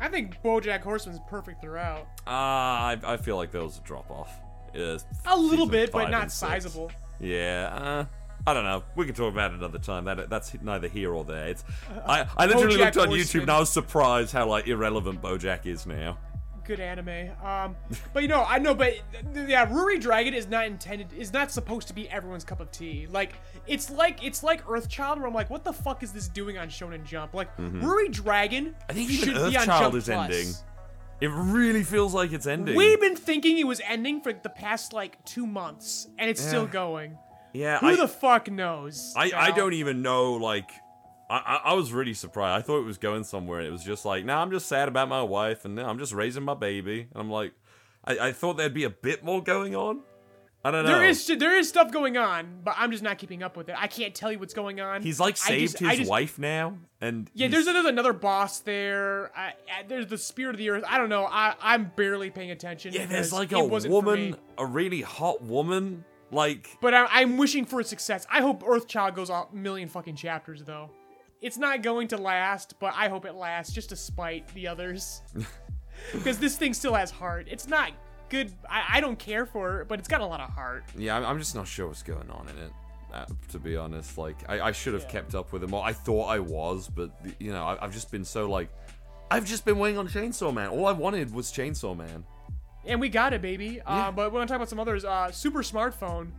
[0.00, 2.06] I think BoJack Horseman's perfect throughout.
[2.28, 4.30] Ah, I, I feel like there was a drop off.
[4.72, 6.92] Yeah, A little bit, but not sizable.
[7.18, 8.04] Yeah, uh,
[8.46, 8.82] I don't know.
[8.96, 10.04] We can talk about it another time.
[10.04, 11.48] That that's neither here or there.
[11.48, 11.64] It's
[12.06, 13.26] I, I literally BoJack looked on Horseman.
[13.26, 16.18] YouTube and I was surprised how like irrelevant BoJack is now.
[16.64, 17.30] Good anime.
[17.42, 17.76] Um,
[18.12, 18.92] but you know, I know, but
[19.34, 23.06] yeah, Ruri Dragon is not intended, is not supposed to be everyone's cup of tea.
[23.10, 23.32] Like,
[23.66, 26.68] it's like it's like Earthchild, where I'm like, what the fuck is this doing on
[26.68, 27.32] Shonen Jump?
[27.32, 28.90] Like, Ruri Dragon Mm-hmm.
[28.90, 30.30] I think even should be on Earthchild Jump is Plus.
[30.30, 30.54] ending.
[31.20, 32.76] It really feels like it's ending.
[32.76, 36.66] We've been thinking it was ending for the past like two months, and it's still
[36.66, 37.16] going.
[37.52, 39.14] Yeah, Who I, the fuck knows?
[39.16, 40.34] I, I don't even know.
[40.34, 40.70] Like,
[41.30, 42.62] I, I was really surprised.
[42.62, 43.58] I thought it was going somewhere.
[43.60, 45.98] and It was just like, nah, I'm just sad about my wife, and now I'm
[45.98, 47.08] just raising my baby.
[47.12, 47.52] And I'm like,
[48.04, 50.00] I, I thought there'd be a bit more going on.
[50.64, 50.90] I don't know.
[50.98, 53.76] There is there is stuff going on, but I'm just not keeping up with it.
[53.78, 55.02] I can't tell you what's going on.
[55.02, 59.30] He's like saved just- his just- wife now, and Yeah, there's there's another boss there.
[59.36, 60.84] I, I, there's the spirit of the earth.
[60.86, 61.26] I don't know.
[61.26, 62.92] I I'm barely paying attention.
[62.92, 63.06] yeah.
[63.06, 66.04] There's like a woman, a really hot woman.
[66.30, 68.26] Like, But I, I'm wishing for success.
[68.30, 70.90] I hope Earthchild goes a million fucking chapters though.
[71.40, 75.22] It's not going to last, but I hope it lasts just to spite the others.
[76.12, 77.48] Because this thing still has heart.
[77.50, 77.90] It's not
[78.28, 78.52] good.
[78.70, 80.84] I, I don't care for it, but it's got a lot of heart.
[80.96, 82.72] yeah, I'm, I'm just not sure what's going on in it.
[83.12, 85.08] Uh, to be honest, like I, I should have Yeah.
[85.10, 85.72] kept up with him.
[85.72, 87.10] Well, I thought I was, but
[87.40, 88.68] you know, I, I've just been so like,
[89.28, 90.68] I've just been waiting on Chainsaw Man.
[90.68, 92.24] All I wanted was Chainsaw Man.
[92.88, 93.80] And we got it, baby.
[93.86, 95.04] Uh, but we're gonna talk about some others.
[95.04, 96.30] Uh, Super Smartphone.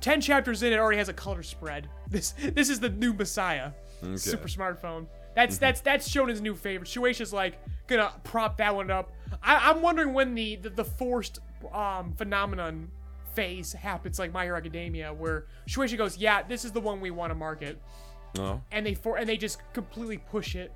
[0.00, 1.88] Ten chapters in, it already has a color spread.
[2.08, 3.72] This this is the new Messiah.
[4.16, 5.06] Super Smartphone.
[5.34, 6.88] That's that's that's Shonen's new favorite.
[6.88, 9.12] Shueisha's like gonna prop that one up.
[9.42, 11.40] I, I'm wondering when the the, the forced
[11.72, 12.88] um, phenomenon
[13.34, 17.10] phase happens, like My Hero Academia, where Shueisha goes, "Yeah, this is the one we
[17.10, 17.82] want to market,"
[18.38, 20.72] Oh, and they for and they just completely push it.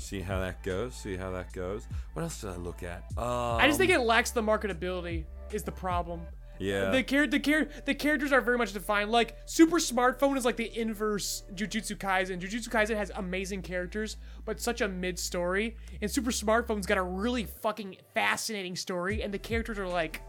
[0.00, 0.94] See how that goes.
[0.94, 1.86] See how that goes.
[2.14, 3.04] What else did I look at?
[3.16, 6.22] Um, I just think it lacks the marketability is the problem.
[6.60, 6.90] Yeah.
[6.90, 9.10] The char- the char- the characters are very much defined.
[9.10, 12.38] Like Super Smartphone is like the inverse Jujutsu Kaisen.
[12.38, 15.76] Jujutsu Kaisen has amazing characters, but such a mid story.
[16.02, 20.20] And Super Smartphone's got a really fucking fascinating story, and the characters are like,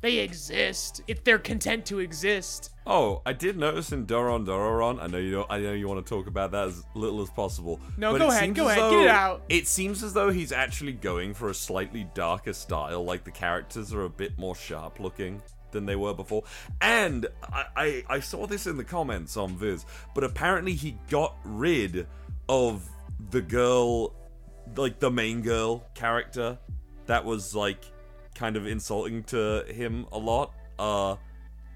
[0.00, 2.72] they exist if they're content to exist.
[2.86, 5.02] Oh, I did notice in Doron Dororon.
[5.02, 5.32] I know you.
[5.32, 7.80] Don't, I know you want to talk about that as little as possible.
[7.96, 9.42] No, but go ahead, go ahead, get it out.
[9.48, 13.04] It seems as though he's actually going for a slightly darker style.
[13.04, 16.44] Like the characters are a bit more sharp looking than they were before.
[16.80, 19.84] And I, I, I saw this in the comments on Viz,
[20.14, 22.06] but apparently he got rid
[22.48, 22.88] of
[23.30, 24.14] the girl,
[24.76, 26.58] like the main girl character,
[27.06, 27.84] that was like
[28.38, 30.54] kind of insulting to him a lot.
[30.78, 31.16] Uh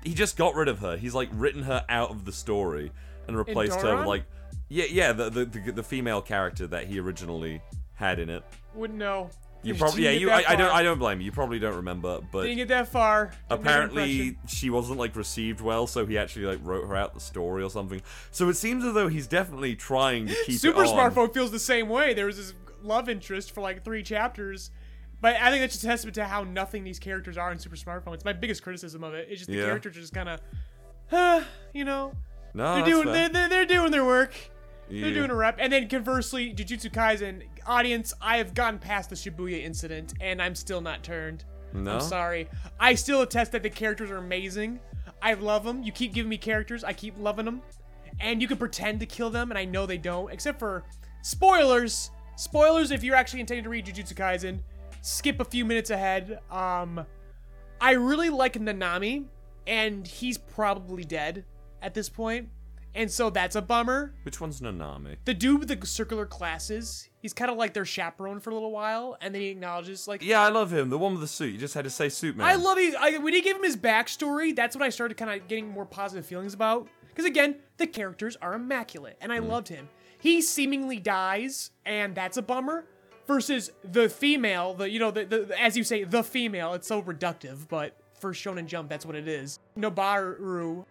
[0.04, 0.96] he just got rid of her.
[0.96, 2.90] He's like written her out of the story
[3.26, 4.24] and replaced her with like
[4.68, 7.60] yeah, yeah, the, the the the female character that he originally
[7.94, 8.42] had in it.
[8.74, 9.28] Wouldn't know.
[9.62, 10.72] You probably yeah, you I, I don't.
[10.72, 11.26] I don't blame you.
[11.26, 13.32] You probably don't remember, but Didn't get that far.
[13.48, 17.62] Apparently she wasn't like received well, so he actually like wrote her out the story
[17.62, 18.02] or something.
[18.32, 20.84] So it seems as though he's definitely trying to keep Super.
[20.84, 22.12] Smartphone feels the same way.
[22.12, 24.70] There was this love interest for like three chapters.
[25.22, 27.76] But I think that's just a testament to how nothing these characters are in Super
[27.76, 28.12] Smartphone.
[28.12, 29.28] It's my biggest criticism of it.
[29.30, 29.66] It's just the Yeah.
[29.66, 30.40] characters are just kind of,
[31.12, 32.12] uh, you know,
[32.54, 34.34] No, they're doing they're, they're, they're doing their work.
[34.90, 35.02] Yeah.
[35.04, 35.56] They're doing a rep.
[35.58, 40.54] And then conversely, Jujutsu Kaisen audience, I have gotten past the Shibuya incident, and I'm
[40.56, 41.44] still not turned.
[41.72, 41.94] No?
[41.94, 42.48] I'm sorry.
[42.78, 44.80] I still attest that the characters are amazing.
[45.22, 45.82] I love them.
[45.84, 47.62] You keep giving me characters, I keep loving them.
[48.20, 50.82] And you can pretend to kill them, and I know they don't, except for
[51.22, 52.10] spoilers.
[52.36, 54.58] Spoilers if you're actually intending to read Jujutsu Kaisen.
[55.02, 56.38] Skip a few minutes ahead.
[56.50, 57.04] Um,
[57.80, 59.24] I really like Nanami,
[59.66, 61.44] and he's probably dead
[61.82, 62.50] at this point,
[62.94, 64.14] and so that's a bummer.
[64.22, 65.16] Which one's Nanami?
[65.24, 68.70] The dude with the circular glasses, he's kind of like their chaperone for a little
[68.70, 70.88] while, and then he acknowledges like, Yeah, I love him.
[70.90, 71.52] The one with the suit.
[71.52, 72.46] You just had to say suit man.
[72.46, 72.94] I love he.
[72.94, 75.84] I, when he gave him his backstory, that's when I started kind of getting more
[75.84, 76.86] positive feelings about.
[77.08, 79.88] Because again, the characters are immaculate, and I loved him.
[80.20, 82.84] He seemingly dies, and that's a bummer.
[83.32, 86.74] Versus the female, the you know, the, the as you say, the female.
[86.74, 89.58] It's so reductive, but for Shonen Jump, that's what it is.
[89.76, 90.84] Nobara,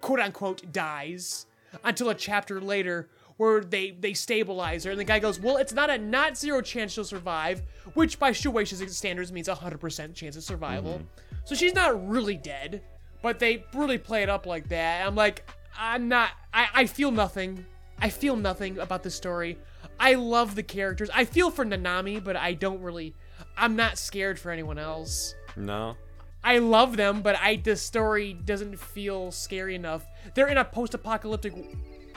[0.00, 1.46] quote unquote, dies
[1.84, 5.72] until a chapter later where they they stabilize her, and the guy goes, "Well, it's
[5.72, 7.62] not a not zero chance she'll survive,"
[7.94, 10.94] which by Shueisha's standards means a hundred percent chance of survival.
[10.94, 11.36] Mm-hmm.
[11.44, 12.82] So she's not really dead,
[13.22, 15.06] but they really play it up like that.
[15.06, 16.30] I'm like, I'm not.
[16.52, 17.64] I I feel nothing.
[18.00, 19.58] I feel nothing about the story.
[19.98, 21.10] I love the characters.
[21.14, 23.14] I feel for Nanami, but I don't really.
[23.56, 25.34] I'm not scared for anyone else.
[25.56, 25.96] No.
[26.42, 30.04] I love them, but I the story doesn't feel scary enough.
[30.34, 31.54] They're in a post-apocalyptic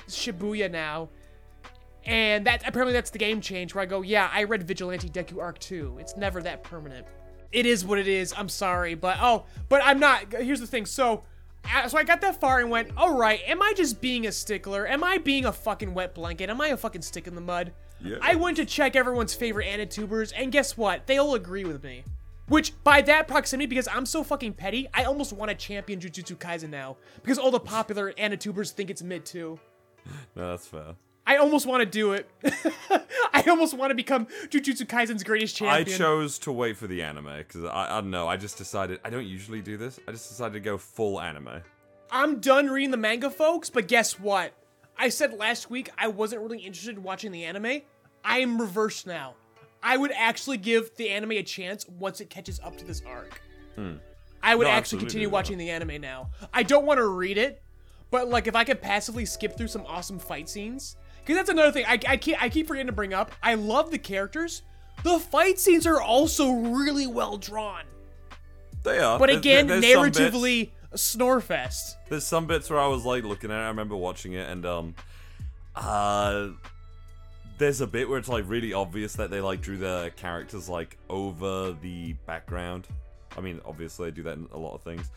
[0.07, 1.09] Shibuya now,
[2.03, 5.41] and that apparently that's the game change where I go, yeah, I read Vigilante Deku
[5.41, 5.97] Arc 2.
[5.99, 7.07] It's never that permanent.
[7.53, 8.33] It is what it is.
[8.35, 10.33] I'm sorry, but oh, but I'm not.
[10.33, 10.85] Here's the thing.
[10.85, 11.23] So,
[11.75, 13.41] Uh, so I got that far and went, all right.
[13.45, 14.87] Am I just being a stickler?
[14.87, 16.49] Am I being a fucking wet blanket?
[16.49, 17.73] Am I a fucking stick in the mud?
[18.01, 18.17] Yeah.
[18.21, 21.07] I went to check everyone's favorite Anitubers, and guess what?
[21.07, 22.03] They all agree with me.
[22.47, 26.37] Which, by that proximity, because I'm so fucking petty, I almost want to champion Jujutsu
[26.37, 26.95] Kaisen now.
[27.21, 29.59] Because all the popular Anitubers think it's mid too.
[30.37, 30.95] No, that's fair.
[31.27, 32.29] I almost want to do it.
[33.33, 35.93] I almost want to become Jujutsu Kaisen's greatest champion.
[35.93, 38.29] I chose to wait for the anime because I, I don't know.
[38.29, 39.99] I just decided I don't usually do this.
[40.07, 41.61] I just decided to go full anime.
[42.09, 44.53] I'm done reading the manga, folks, but guess what?
[44.97, 47.81] I said last week I wasn't really interested in watching the anime.
[48.23, 49.35] I am reversed now.
[49.83, 53.41] I would actually give the anime a chance once it catches up to this arc.
[53.75, 53.95] Hmm.
[54.41, 56.29] I would No, actually continue watching the anime now.
[56.53, 57.61] I don't want to read it,
[58.11, 60.95] but like if I could passively skip through some awesome fight scenes,
[61.27, 63.33] because that's another thing I, I keep I keep forgetting to bring up.
[63.43, 64.61] I love the characters.
[65.03, 67.83] The fight scenes are also really well drawn,
[68.83, 69.19] They are.
[69.19, 71.95] but again, there- there's some narratively snorefest.
[72.09, 73.63] There's some bits where I was like looking at it.
[73.63, 74.95] I remember watching it, and um,
[75.75, 76.47] uh,
[77.57, 80.97] there's a bit where it's like really obvious that they like drew the characters like
[81.09, 82.87] over the background.
[83.37, 85.09] I mean, obviously they do that in a lot of things,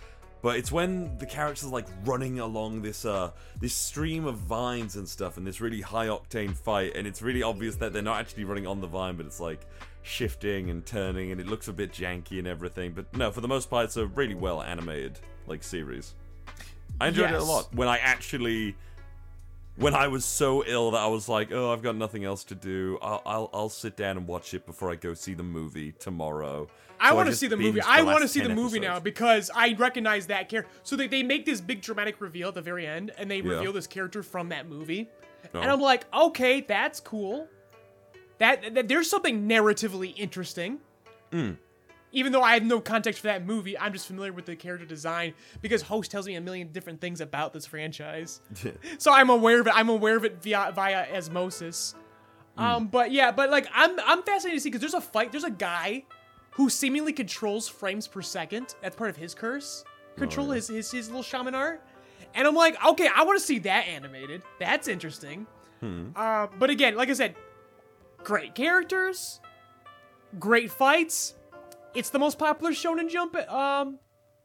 [0.43, 5.09] but it's when the characters like running along this uh this stream of vines and
[5.09, 8.45] stuff, and this really high octane fight, and it's really obvious that they're not actually
[8.45, 9.67] running on the vine, but it's like
[10.03, 12.93] shifting and turning, and it looks a bit janky and everything.
[12.93, 16.15] But no, for the most part, it's a really well animated like series.
[17.01, 18.77] I enjoyed it a lot when I actually
[19.81, 22.55] when I was so ill that I was like, oh, I've got nothing else to
[22.55, 22.99] do.
[23.03, 26.69] I'll I'll, I'll sit down and watch it before I go see the movie tomorrow.
[27.03, 27.81] I So want to see the movie.
[27.81, 30.71] I want to see the 10 movie now because I recognize that character.
[30.83, 33.53] So they, they make this big dramatic reveal at the very end, and they Yeah.
[33.55, 35.09] reveal this character from that movie,
[35.55, 35.61] Oh.
[35.61, 37.49] and I'm like, okay, that's cool.
[38.37, 40.79] That, that there's something narratively interesting.
[41.33, 41.53] Hmm.
[42.13, 44.87] Even though I have no context for that movie, I'm just familiar with the character
[44.87, 48.41] design because Host tells me a million different things about this franchise.
[48.99, 49.73] so I'm aware of it.
[49.77, 51.95] I'm aware of it via via osmosis.
[52.57, 55.31] Um, but yeah, but like I'm I'm fascinated to see because there's a fight.
[55.31, 56.05] There's a guy
[56.53, 58.75] who seemingly controls frames per second.
[58.83, 59.85] That's part of his curse.
[60.17, 61.81] Control his, his his little shaman art.
[62.35, 64.43] And I'm like, okay, I want to see that animated.
[64.59, 65.47] That's interesting.
[66.15, 67.35] Uh, but again, like I said,
[68.23, 69.41] great characters,
[70.39, 71.35] great fights.
[71.95, 73.99] It's the most popular Shonen Jump um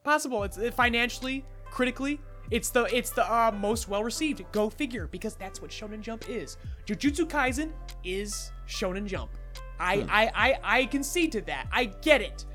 [0.04, 0.44] possible.
[0.44, 2.20] It's uh, financially, critically,
[2.52, 4.44] it's the it's the uh, most well received.
[4.52, 6.58] Go figure, because that's what Shonen Jump is.
[6.86, 7.72] Jujutsu Kaisen
[8.04, 9.32] is Shonen Jump.
[9.80, 11.68] I I I I concede to that.
[11.72, 12.46] I get it,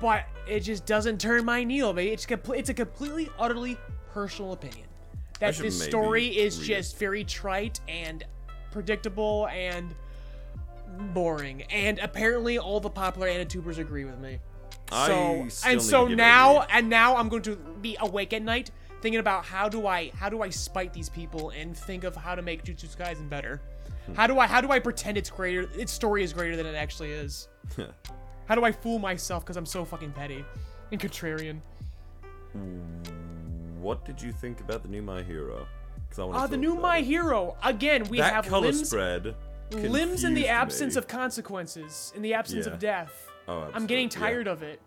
[0.00, 1.92] but it just doesn't turn my needle.
[1.92, 2.12] Baby.
[2.12, 2.60] It's complete.
[2.60, 3.78] It's a completely, utterly
[4.12, 4.86] personal opinion.
[5.40, 6.74] That this story is read it.
[6.74, 8.24] just very trite and
[8.72, 9.94] predictable and
[11.12, 11.62] boring.
[11.64, 14.38] And apparently, all the popular anitubers agree with me.
[14.90, 18.70] I So and so now and now I'm going to be awake at night
[19.02, 22.34] thinking about how do I how do I spite these people and think of how
[22.34, 23.60] to make Jujutsu Kaisen better.
[24.06, 24.14] Hmm.
[24.14, 26.74] How do I how do I pretend it's greater its story is greater than it
[26.74, 27.48] actually is?
[28.46, 30.42] how do I fool myself because I'm so fucking petty
[30.90, 31.60] and contrarian?
[33.78, 35.66] What did you think about the new My Hero?
[36.10, 37.00] 'Cause I wanna Uh, the new My.
[37.02, 38.04] Hero again.
[38.04, 39.36] We that have color limbs spread.
[39.72, 42.72] Limbs in the absence of consequences, in the absence Yeah.
[42.72, 43.28] of death.
[43.46, 44.34] Oh, I'm getting absolutely, yeah.
[44.34, 44.80] tired of it.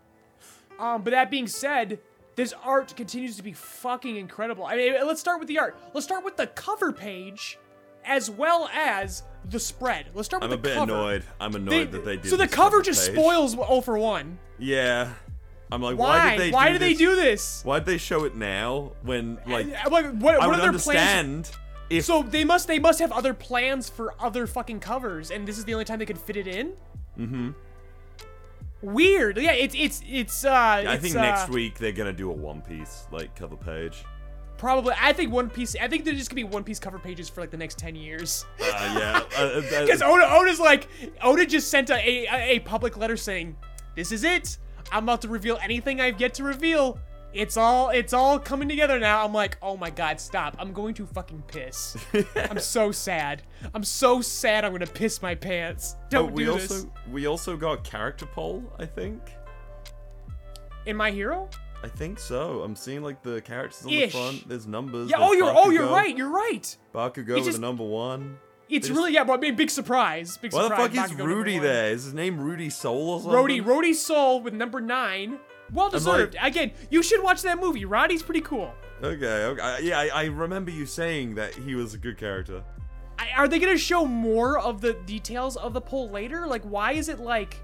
[0.78, 1.98] Um, but that being said,
[2.36, 4.64] this art continues to be fucking incredible.
[4.64, 5.76] I mean, let's start with the art.
[5.94, 7.58] Let's start with the cover page,
[8.04, 10.06] as well as the spread.
[10.14, 10.64] Let's start with the art.
[10.64, 10.92] I'm a bit cover.
[10.92, 11.24] annoyed.
[11.40, 12.30] I'm annoyed They- that they did.
[12.30, 13.16] so the this cover just page.
[13.16, 14.38] spoils all for one.
[14.58, 15.12] Yeah.
[15.70, 16.06] I'm like, Why?
[16.18, 16.50] why, did they?
[16.50, 16.98] Why do they this?
[16.98, 17.60] do this?
[17.64, 20.72] Why did they show it now when like I'm like, what, I would are their
[20.78, 20.86] plans?
[20.88, 21.50] understand
[21.92, 25.58] if So they must they must have other plans for other fucking covers, and this
[25.58, 26.72] is the only time they could fit it in.
[27.18, 27.50] Mm-hmm.
[28.82, 29.38] Weird.
[29.38, 30.44] Yeah, it's it's it's.
[30.44, 33.56] uh I it's, think uh, next week they're gonna do a One Piece like cover
[33.56, 34.04] page.
[34.58, 34.94] Probably.
[35.00, 35.76] I think One Piece.
[35.80, 37.94] I think they're just gonna be One Piece cover pages for like the next ten
[37.94, 38.44] years.
[38.60, 38.64] Uh,
[38.98, 39.22] yeah.
[39.38, 40.88] uh, uh, Because Oda, Oda's like,
[41.22, 43.56] Oda just sent a, a a public letter saying,
[43.94, 44.58] "This is it.
[44.90, 46.98] I'm about to reveal anything I've yet to reveal.
[47.34, 50.56] It's all it's all coming together now." I'm like, "Oh my god, stop!
[50.58, 51.96] I'm going to fucking piss.
[52.36, 53.42] I'm so sad.
[53.74, 54.64] I'm so sad.
[54.64, 55.96] I'm gonna piss my pants.
[55.98, 58.62] oh, Don't we do also this." we also got character poll.
[58.78, 59.20] I think.
[60.86, 61.48] In my hero?
[61.84, 62.62] I think so.
[62.62, 64.12] I'm seeing like the characters on Ish.
[64.12, 64.48] the front.
[64.48, 65.10] There's numbers.
[65.10, 65.16] Yeah.
[65.18, 66.16] Oh, there's Oh, you're oh you're right.
[66.16, 66.76] You're right.
[66.94, 68.38] Bakugo with just- a number one.
[68.68, 69.24] It's just- really yeah.
[69.24, 70.36] But I mean, big surprise.
[70.38, 70.80] Big Why the surprise.
[70.96, 71.90] fuck is Bakugo number Rudy there?
[71.90, 73.34] Is his name Rudy Soul or something?
[73.36, 75.38] Rody, Rody Soul with number nine.
[75.72, 76.36] Well deserved.
[76.40, 77.84] Again, you should watch that movie.
[77.84, 78.74] Rody's pretty cool.
[79.02, 79.78] Okay, okay.
[79.82, 82.62] Yeah, I, I remember you saying that he was a good character.
[83.18, 86.46] I, are they gonna show more of the details of the poll later?
[86.46, 87.56] Like, why is it like?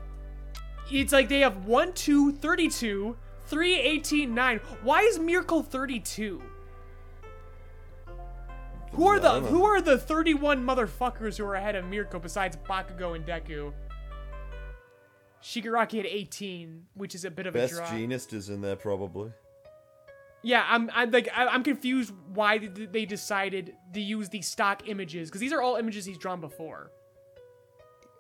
[0.91, 4.61] It's like they have 1, 2, 32, 3, 18, 9.
[4.83, 6.43] Why is Mirko 32?
[8.93, 9.49] Who are the I don't know.
[9.51, 13.73] who are the 31 motherfuckers who are ahead of Mirko besides Bakugo and Deku?
[15.43, 17.89] Shigaraki had 18, which is a bit of a Best drop.
[17.91, 19.33] Jeanist is in there probably.
[20.43, 25.41] Yeah, I'm, I'm like I'm confused why they decided to use these stock images because
[25.41, 26.93] these are all images he's drawn before.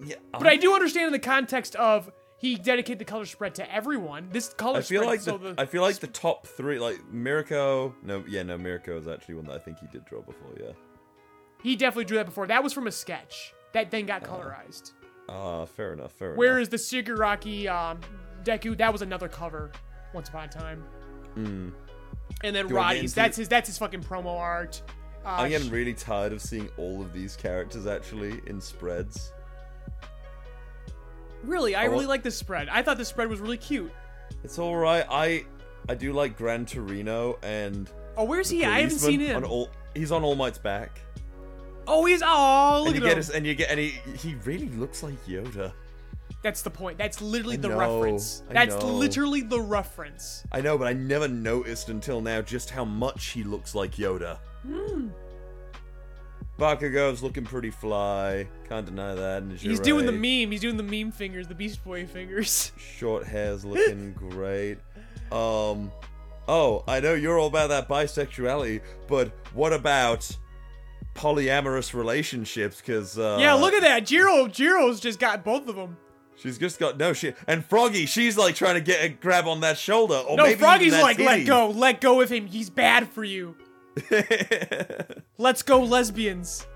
[0.04, 3.72] Yeah, But I do understand in the context of he dedicated the color spread to
[3.72, 4.28] everyone.
[4.30, 6.78] This color I feel spread, like so the, the I feel like the top three,
[6.78, 7.94] like Mirko.
[8.02, 10.50] No, yeah, no, Mirko is actually one that I think he did draw before.
[10.58, 10.72] Yeah.
[11.62, 12.46] he definitely drew that before.
[12.46, 14.36] That was from a sketch that then got uh-huh.
[14.36, 14.92] colorized.
[15.28, 16.12] Ah, fair enough.
[16.12, 16.38] Fair enough.
[16.38, 18.00] Whereas the Shigaraki um,
[18.44, 19.70] Deku, that was another cover.
[20.14, 20.84] Once upon a time.
[21.36, 21.72] And
[22.42, 22.66] then.
[22.68, 23.14] Do Rody's.
[23.14, 24.80] That's his that's his fucking promo art.
[25.24, 29.32] Uh, I'm getting really tired of seeing all of these characters actually in spreads.
[31.44, 32.68] really, I I really want- like this spread.
[32.68, 33.92] I thought this spread was really cute.
[34.44, 35.04] It's all right.
[35.10, 35.44] I
[35.88, 37.90] I do like Gran Torino and.
[38.16, 38.64] Oh, where's he?
[38.64, 39.36] I haven't seen him.
[39.36, 41.00] On all, he's on All Might's back.
[41.88, 43.16] Oh, he's oh look and you at get him.
[43.16, 45.72] his, and you get and he he really looks like Yoda.
[46.42, 46.98] That's the point.
[46.98, 48.42] That's literally I the know, reference.
[48.48, 48.86] I That's know.
[48.86, 50.44] literally the reference.
[50.52, 54.38] I know, but I never noticed until now just how much he looks like Yoda.
[54.64, 55.08] Hmm.
[56.58, 58.48] Bakugo's looking pretty fly.
[58.68, 59.42] Can't deny that.
[59.42, 60.50] And He's doing the meme.
[60.50, 62.72] He's doing the meme fingers, the Beast Boy fingers.
[62.78, 64.78] Short hair's looking great.
[65.30, 65.92] Um,
[66.48, 70.36] oh, I know you're all about that bisexuality, but what about
[71.18, 72.80] polyamorous relationships?
[72.80, 74.06] Because uh, yeah, look at that.
[74.06, 75.96] Jiro, Jiro's just got both of them.
[76.36, 77.36] she's just got no shit.
[77.46, 80.14] And Froggy, she's like trying to get a grab on that shoulder.
[80.16, 82.46] Or No, Froggy's like, let go, let go of him.
[82.46, 83.56] He's bad for you.
[85.38, 86.66] Let's go, lesbians.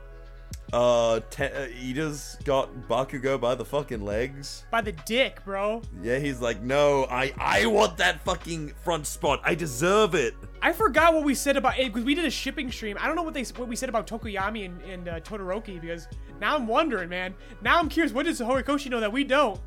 [0.73, 4.65] Uh, te- uh, Iida's got Bakugo by the fucking legs.
[4.71, 5.83] By the dick, bro.
[6.01, 9.41] Yeah, he's like, no, I I want that fucking front spot.
[9.45, 10.35] I deserve it.
[10.63, 12.97] I forgot what we said about it because we did a shipping stream.
[13.01, 16.07] I don't know what they what we said about Tokoyami and, and uh, Todoroki because
[16.41, 17.35] now I'm wondering, man.
[17.63, 18.13] Now I'm curious.
[18.13, 19.61] What does Horikoshi know that we don't?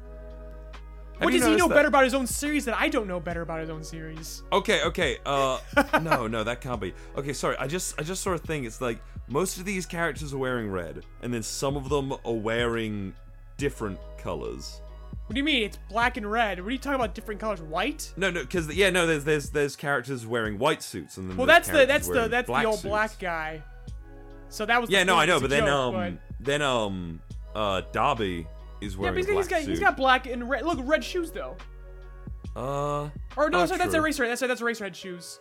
[1.19, 3.41] What does he know that- better about his own series that I don't know better
[3.41, 4.43] about his own series?
[4.51, 5.17] Okay, okay.
[5.25, 5.59] Uh,
[6.01, 6.93] no, no, that can't be.
[7.17, 7.55] Okay, sorry.
[7.57, 10.69] I just, I just sort of think it's like most of these characters are wearing
[10.69, 13.13] red, and then some of them are wearing
[13.57, 14.81] different colors.
[15.25, 15.63] What do you mean?
[15.63, 16.59] It's black and red.
[16.59, 17.15] What are you talking about?
[17.15, 17.61] Different colors?
[17.61, 18.13] White?
[18.15, 19.07] No, no, because yeah, no.
[19.07, 22.47] There's, there's, there's characters wearing white suits, and then Well, that's the that's the that's
[22.47, 22.83] the old suits.
[22.85, 23.63] black guy.
[24.49, 25.17] So that was Yeah, no.
[25.17, 27.21] I know, but then joke, um, then um,
[27.55, 28.45] uh, Dabi
[28.81, 29.69] is but- yeah, wearing but he's, black he's got suit.
[29.69, 30.63] he's got black and red.
[30.63, 31.57] Look, red shoes though.
[32.55, 33.99] Uh, Or no, sorry, that's true.
[33.99, 34.27] eraser.
[34.27, 35.39] That's that's eraserhead shoes.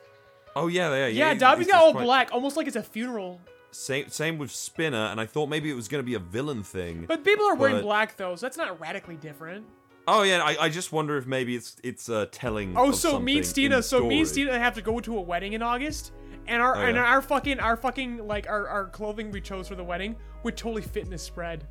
[0.57, 1.33] Oh yeah, yeah, yeah.
[1.33, 3.41] Yeah, Dabi's got all black, almost like it's a funeral.
[3.75, 7.05] Same, same with Spinner, and I thought maybe it was gonna be a villain thing.
[7.07, 9.67] But people are wearing But- black though, so that's not radically different.
[10.07, 12.75] Oh yeah, I, I just wonder if maybe it's it's uh, telling.
[12.77, 14.29] Oh, so me and Steena, so me and.
[14.29, 16.13] Steena have to go to a wedding in August,
[16.47, 19.77] and our Oh, and our fucking our fucking like our, our clothing we chose for
[19.77, 21.67] the wedding would totally fit in this spread.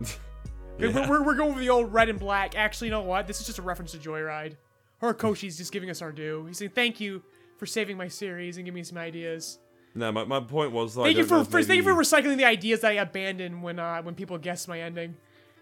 [0.76, 0.88] Yeah.
[0.88, 2.56] We're, we're, we're going with the old red and black.
[2.56, 3.28] Actually, you know what?
[3.28, 4.56] This is just a reference to Joyride.
[5.00, 6.46] Horikoshi's just giving us our due.
[6.46, 7.22] He's saying thank you
[7.58, 9.60] for saving my series and giving me some ideas.
[9.94, 10.98] No, my, my point was.
[10.98, 13.78] I Thank you for, for thank you for recycling the ideas that I abandoned when
[13.78, 15.16] uh when people guessed my ending.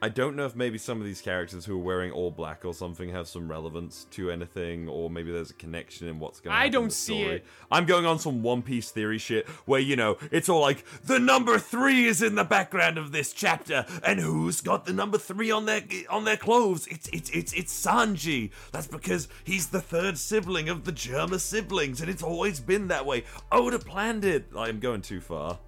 [0.04, 2.74] I don't know if maybe some of these characters who are wearing all black or
[2.74, 6.60] something have some relevance to anything, or maybe there's a connection in what's going on.
[6.60, 7.44] I don't see it.
[7.70, 11.20] I'm going on some One Piece theory shit where, you know, it's all like, the
[11.20, 15.52] number three is in the background of this chapter, and who's got the number three
[15.52, 16.88] on their on their clothes?
[16.88, 18.50] It's it's it's it's Sanji.
[18.72, 23.06] That's because he's the third sibling of the Germa siblings, and it's always been that
[23.06, 23.22] way.
[23.52, 24.46] Oda planned it.
[24.56, 25.60] I'm going too far.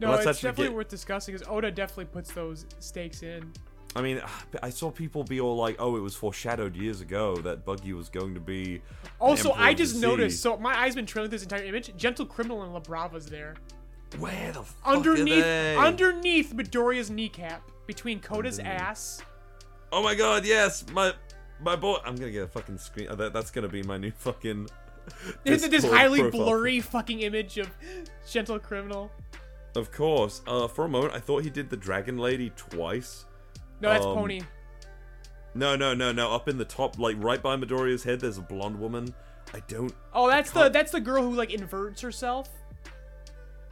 [0.00, 3.52] No, Let's it's definitely get- worth discussing because Oda definitely puts those stakes in.
[3.96, 4.20] I mean,
[4.62, 8.08] I saw people be all like, "Oh, it was foreshadowed years ago that Buggy was
[8.08, 8.80] going to be."
[9.18, 10.40] Also, I just noticed.
[10.42, 11.96] So my eyes been trailing this entire image.
[11.96, 13.54] Gentle Criminal and La Brava's there.
[14.18, 15.76] where the fuck underneath are they?
[15.76, 19.20] underneath Midoriya's kneecap, between Koda's ass.
[19.90, 21.12] Oh my god, yes, my
[21.60, 21.96] my boy.
[22.04, 23.08] I'm gonna get a fucking screen.
[23.10, 24.68] oh, that, that's gonna be my new fucking.
[25.42, 26.44] This, this highly profile.
[26.44, 27.70] blurry fucking image of
[28.30, 29.10] Gentle Criminal.
[29.78, 30.42] Of course.
[30.46, 33.24] Uh, for a moment, I thought he did the Dragon Lady twice.
[33.80, 34.40] No, that's Um, Pony.
[35.54, 36.30] No, no, no, no.
[36.32, 39.14] Up in the top, like right by Midoriya's head, there's a blonde woman.
[39.54, 42.50] I don't Oh, that's the that's the girl who like inverts herself.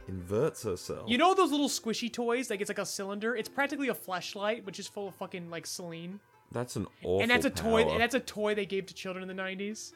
[0.07, 1.09] inverts herself.
[1.09, 2.49] You know those little squishy toys?
[2.49, 3.35] Like it's like a cylinder.
[3.35, 6.19] It's practically a flashlight, which is full of fucking like saline.
[6.51, 7.21] that's an awful.
[7.21, 7.83] and that's a toy.
[7.87, 9.91] And that's a toy they gave to children in the '90s.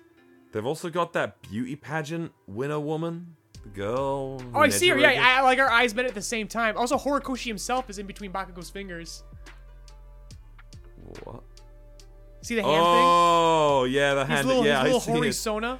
[0.52, 4.42] They've also got that beauty pageant winner woman, the girl.
[4.54, 4.98] Oh, I see her.
[4.98, 5.38] Yeah.
[5.40, 6.78] I, like our eyes met at the same time.
[6.78, 9.24] Also, Horikoshi himself is in between Bakugo's fingers.
[11.24, 11.44] What?
[12.42, 12.82] See the hand thing?
[12.84, 14.30] Oh, yeah, the thing?
[14.32, 14.48] His hand.
[14.48, 15.16] little, yeah, his I little see it.
[15.18, 15.80] Horisona.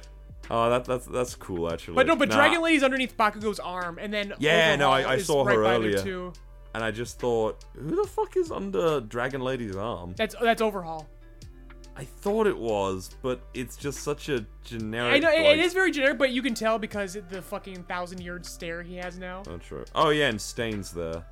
[0.50, 1.94] Oh, that, that's that's cool actually.
[1.94, 5.12] But no, but Nah, Dragon Lady's underneath Bakugo's arm, and then Yeah, no, I- Overhaul
[5.12, 5.98] I is saw right her by there, earlier.
[6.02, 6.32] too.
[6.74, 10.14] And I just thought, who the fuck is under Dragon Lady's arm?
[10.16, 11.06] That's that's Overhaul.
[12.02, 15.14] I thought it was, but it's just such a generic.
[15.14, 17.40] I know it- like- it is very generic, but you can tell because of the
[17.40, 19.44] fucking thousand year stare he has now.
[19.48, 19.84] Oh, true.
[19.94, 21.24] Oh yeah, and Stain's there.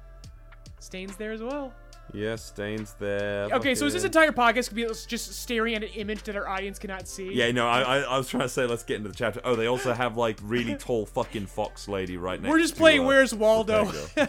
[0.78, 1.74] Stains there as well.
[2.12, 3.44] Yeah, Stain's there.
[3.52, 6.22] Okay, so is this fucking- entire podcast could be us just staring at an image
[6.24, 7.32] that our audience cannot see?
[7.32, 9.40] Yeah, no, I, I I was trying to say let's get into the chapter.
[9.44, 12.50] Oh, they also have like really tall fucking fox lady right next.
[12.50, 13.90] We're just to, playing uh, Where's Waldo.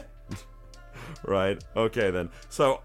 [1.23, 1.63] Right.
[1.75, 2.29] Okay then.
[2.49, 2.81] So.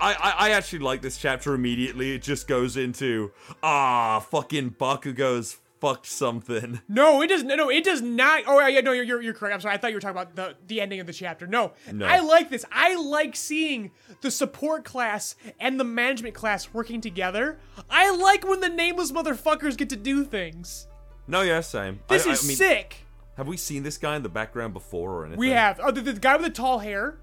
[0.00, 2.14] I, I, I actually like this chapter immediately.
[2.14, 3.32] It just goes into
[3.62, 6.80] ah fucking Bakugo's fucked something.
[6.88, 7.42] no, it does.
[7.42, 8.42] No, it does not.
[8.46, 9.54] Oh yeah, no, you're, you're you're correct.
[9.54, 9.74] I'm sorry.
[9.74, 11.46] I thought you were talking about the the ending of the chapter.
[11.46, 12.06] No, No.
[12.06, 12.64] I like this.
[12.72, 13.90] I like seeing
[14.20, 17.58] the support class and the management class working together.
[17.88, 20.86] I like when the nameless motherfuckers get to do things.
[21.26, 22.00] No, yeah, same.
[22.08, 22.96] This I- I is mean, sick.
[23.36, 25.38] Have we seen this guy in the background before or anything?
[25.40, 27.16] We have oh, the, the guy with the tall hair.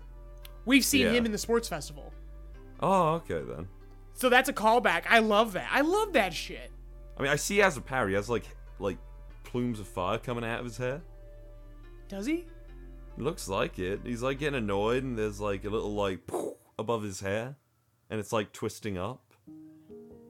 [0.65, 1.11] We've seen Yeah.
[1.11, 2.11] him in the sports festival.
[2.79, 3.67] Oh, okay then.
[4.13, 5.03] So that's a callback.
[5.09, 5.69] I love that.
[5.71, 6.71] I love that shit.
[7.17, 8.07] I mean, I see has a power.
[8.07, 8.45] He has like
[8.79, 8.97] like
[9.43, 11.01] plumes of fire coming out of his hair.
[12.07, 12.45] Does he?
[13.17, 14.01] Looks like it.
[14.03, 16.19] He's like getting annoyed, and there's like a little like
[16.77, 17.55] above his hair,
[18.09, 19.33] and it's like twisting up.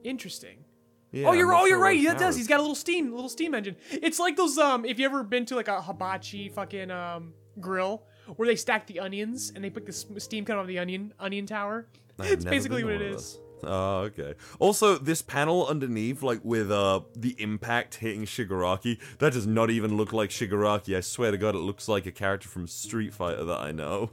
[0.04, 0.64] Interesting.
[1.10, 1.98] Yeah, oh, you're oh, sure you're right.
[1.98, 2.36] He power does.
[2.36, 3.76] He's got a little steam, little steam engine.
[3.90, 4.84] It's like those um.
[4.84, 8.04] If you ever been to like a hibachi fucking um grill
[8.36, 11.46] where they stack the onions and they put the steam out of the onion onion
[11.46, 11.86] tower.
[12.18, 13.38] I've it's basically what it is.
[13.64, 14.34] Oh, okay.
[14.60, 19.96] Also, this panel underneath, like with uh the impact hitting Shigaraki, that does not even
[19.96, 20.96] look like Shigaraki.
[20.96, 24.10] I swear to God, it looks like a character from Street Fighter that I know.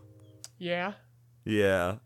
[0.57, 0.93] Yeah.
[1.45, 1.97] Yeah,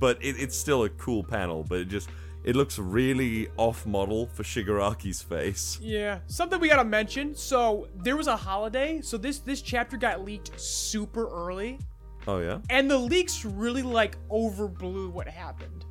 [0.00, 1.64] but it, it's still a cool panel.
[1.68, 2.08] But it just
[2.44, 5.78] it looks really off model for Shigaraki's face.
[5.82, 6.20] Yeah.
[6.26, 7.34] Something we gotta mention.
[7.34, 9.00] So there was a holiday.
[9.02, 11.78] So this this chapter got leaked super early,
[12.26, 12.58] Oh yeah.
[12.70, 15.84] and the leaks really like overblew what happened.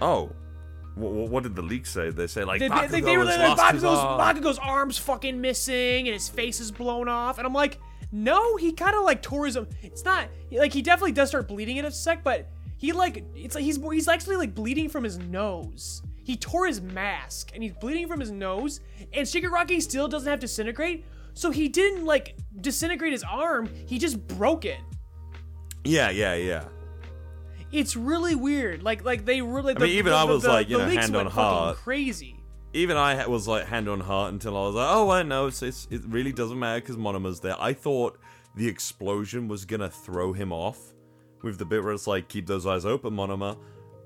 [0.00, 0.30] Oh.
[0.96, 2.10] What, what did the leak say?
[2.10, 4.20] They say like They, they, Bakugo they, they were like, Bakugo's, arm.
[4.20, 7.38] Bakugo's arms fucking missing and his face is blown off.
[7.38, 7.78] And I'm like,
[8.12, 9.56] no, he kind of like tore his.
[9.82, 12.48] It's not like he definitely does start bleeding in a sec, but
[12.80, 16.02] he like it's like he's he's actually like bleeding from his nose.
[16.24, 18.80] He tore his mask and he's bleeding from his nose.
[19.12, 21.04] And Shigaraki still doesn't have disintegrate,
[21.34, 23.68] so he didn't like disintegrate his arm.
[23.84, 24.78] He just broke it.
[25.84, 26.64] Yeah, yeah, yeah.
[27.70, 28.82] It's really weird.
[28.82, 29.76] Like like they really.
[29.76, 31.76] I mean, even I was like, you know, hand on heart.
[31.76, 32.42] crazy.
[32.72, 35.62] even I was like hand on heart until I was like, oh, I know, it's,
[35.62, 37.56] it's, it really doesn't matter because Monoma's there.
[37.60, 38.18] I thought
[38.56, 40.94] the explosion was gonna throw him off
[41.42, 43.56] with the bit where it's like, keep those eyes open, Monoma.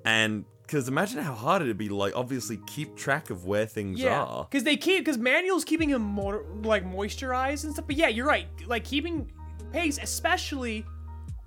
[0.05, 4.22] And because imagine how hard it'd be, like, obviously keep track of where things Yeah,
[4.22, 4.45] are.
[4.51, 7.87] because they keep because Monoma's keeping him more like moisturized and stuff.
[7.87, 8.47] But yeah, you're right.
[8.66, 9.30] Like keeping
[9.72, 10.85] pace, especially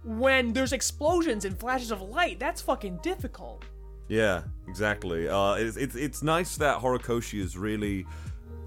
[0.03, 2.39] when there's explosions and flashes of light.
[2.39, 3.65] That's fucking difficult.
[4.07, 5.27] Yeah, exactly.
[5.27, 8.05] Uh, it's, it's, it's nice that Horikoshi is really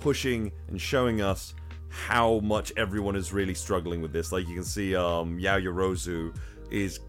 [0.01, 1.55] pushing and showing us
[1.89, 4.33] how much everyone is really struggling with this.
[4.33, 6.37] Like, you can see um, Yao Yorozu
[6.71, 7.01] is.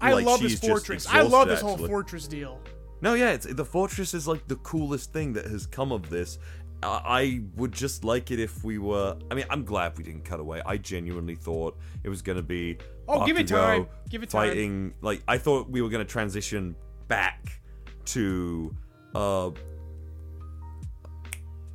[0.00, 1.06] I like, love this fortress.
[1.06, 1.88] I love this whole actually.
[1.88, 2.60] fortress deal.
[3.02, 6.38] No, yeah, it's, the fortress is like the coolest thing that has come of this.
[6.82, 9.16] Uh, I would just like it if we were.
[9.30, 10.62] I mean, I'm glad we didn't cut away.
[10.64, 12.78] I genuinely thought it was gonna be.
[13.06, 13.86] Oh, give it time.
[14.08, 14.48] Give it time.
[14.48, 16.74] Fighting like I thought we were gonna transition
[17.08, 17.60] back
[18.06, 18.74] to
[19.14, 19.50] uh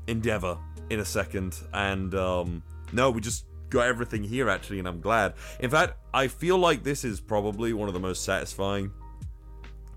[0.08, 0.58] Endeavor
[0.90, 3.46] in a second, and um no, we just
[3.76, 5.34] got everything here actually, and I'm glad.
[5.60, 8.92] In fact, I feel like this is probably one of the most satisfying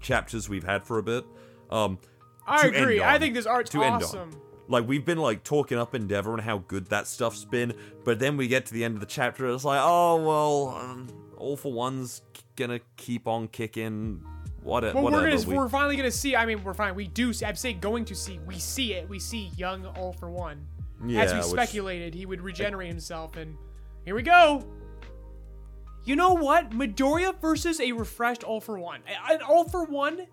[0.00, 1.24] chapters we've had for a bit.
[1.70, 1.98] Um,
[2.46, 3.02] I agree.
[3.02, 4.02] I think this art's To end on.
[4.02, 4.30] awesome.
[4.68, 7.72] like we've been like talking up Endeavor and how good that stuff's been,
[8.04, 11.08] but then we get to the end of the chapter, it's like, oh well, um,
[11.36, 12.22] all for one's
[12.56, 14.22] gonna keep on kicking.
[14.62, 15.22] What, Well, whatever.
[15.22, 16.34] we're gonna we- we're finally gonna see.
[16.36, 16.94] I mean, we're fine.
[16.94, 17.32] We do.
[17.32, 18.40] see- I'm saying going to see.
[18.46, 19.08] We see it.
[19.08, 20.66] We see young All for One.
[21.06, 23.56] yeah, As we which- speculated, he would regenerate himself, and
[24.08, 24.64] here we go.
[26.06, 26.70] You know what?
[26.70, 29.00] Midoriya versus a refreshed All for One.
[29.28, 30.26] An All for One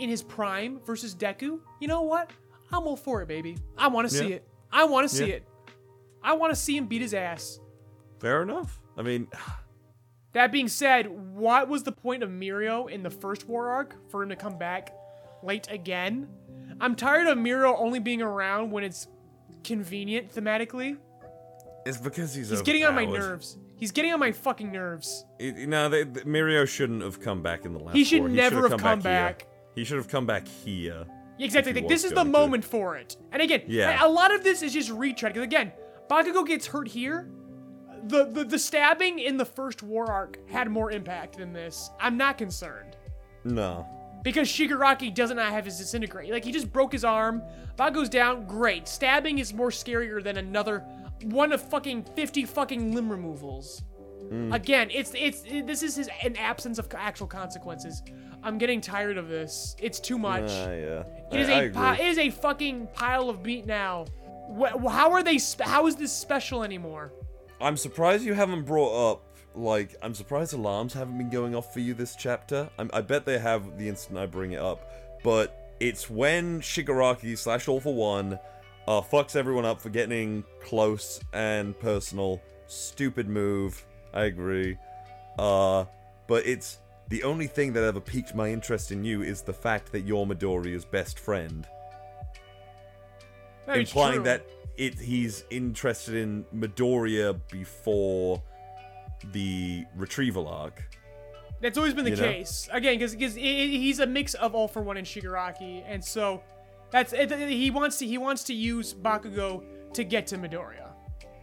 [0.00, 1.60] in his prime versus Deku.
[1.80, 2.32] You know what?
[2.72, 3.58] I'm all for it, baby.
[3.78, 4.34] I want to see Yeah.
[4.36, 4.48] it.
[4.72, 5.34] I want to see Yeah.
[5.36, 5.48] it.
[6.20, 7.60] I want to see him beat his ass.
[8.18, 8.80] Fair enough.
[8.96, 9.28] I mean,
[10.32, 14.20] That being said, what was the point of Mirio in the first war arc for
[14.24, 14.92] him to come back
[15.44, 16.28] late again?
[16.80, 19.06] I'm tired of Mirio only being around when it's
[19.62, 20.98] convenient thematically.
[21.86, 23.58] It's because he's He's getting on my nerves.
[23.76, 25.24] He's getting on my fucking nerves.
[25.38, 27.96] It, you know, they, the, Mirio shouldn't have come back in the last.
[27.96, 29.10] He should never should have come here.
[29.10, 29.46] back.
[29.74, 31.06] He should have come back here.
[31.38, 31.72] Exactly.
[31.72, 32.32] Like, this is the going to.
[32.32, 33.16] moment for it.
[33.32, 34.04] And again, Yeah.
[34.04, 35.32] a lot of this is just retread.
[35.32, 35.72] Because again,
[36.10, 37.30] Bakugo gets hurt here.
[38.04, 41.90] The, the the stabbing in the first war arc had more impact than this.
[41.98, 42.96] I'm not concerned.
[43.44, 43.86] No.
[44.22, 46.30] Because Shigaraki does not have his disintegrate.
[46.30, 47.42] Like, he just broke his arm.
[47.78, 48.46] Bakugo's down.
[48.46, 48.86] Great.
[48.86, 50.84] Stabbing is more scarier than another
[51.24, 53.82] one of fucking 50 fucking limb removals.
[54.28, 54.52] Hmm.
[54.52, 58.02] Again, it's it's it- this is his an absence of actual consequences.
[58.42, 59.74] I'm getting tired of this.
[59.80, 60.44] It's too much.
[60.50, 61.02] Ah, yeah.
[61.32, 64.06] It is I- I a pi- it is a fucking pile of meat now.
[64.58, 65.38] Wh- how are they?
[65.40, 67.12] Sp- how is this special anymore?
[67.60, 69.22] I'm surprised you haven't brought up
[69.54, 72.70] like I'm surprised alarms haven't been going off for you this chapter.
[72.78, 74.90] I'm, I bet they have the instant I bring it up,
[75.24, 78.38] but it's when Shigaraki slash All for One
[78.88, 82.40] uh, fucks everyone up for getting close and personal.
[82.66, 83.84] Stupid move.
[84.12, 84.76] I agree.
[85.38, 85.84] Uh,
[86.26, 86.78] but it's
[87.08, 90.26] the only thing that ever piqued my interest in you is the fact that you're
[90.26, 91.66] Midoriya's best friend
[93.66, 94.24] Very implying true.
[94.24, 98.42] that it he's interested in Midoriya before
[99.32, 100.82] the retrieval arc.
[101.60, 102.22] That's always been the You know?
[102.22, 102.68] case.
[102.72, 106.42] Again, because he's a mix of All for One and Shigaraki, and so
[106.90, 110.88] that's it, he wants to he wants to use Bakugo to get to Midoriya.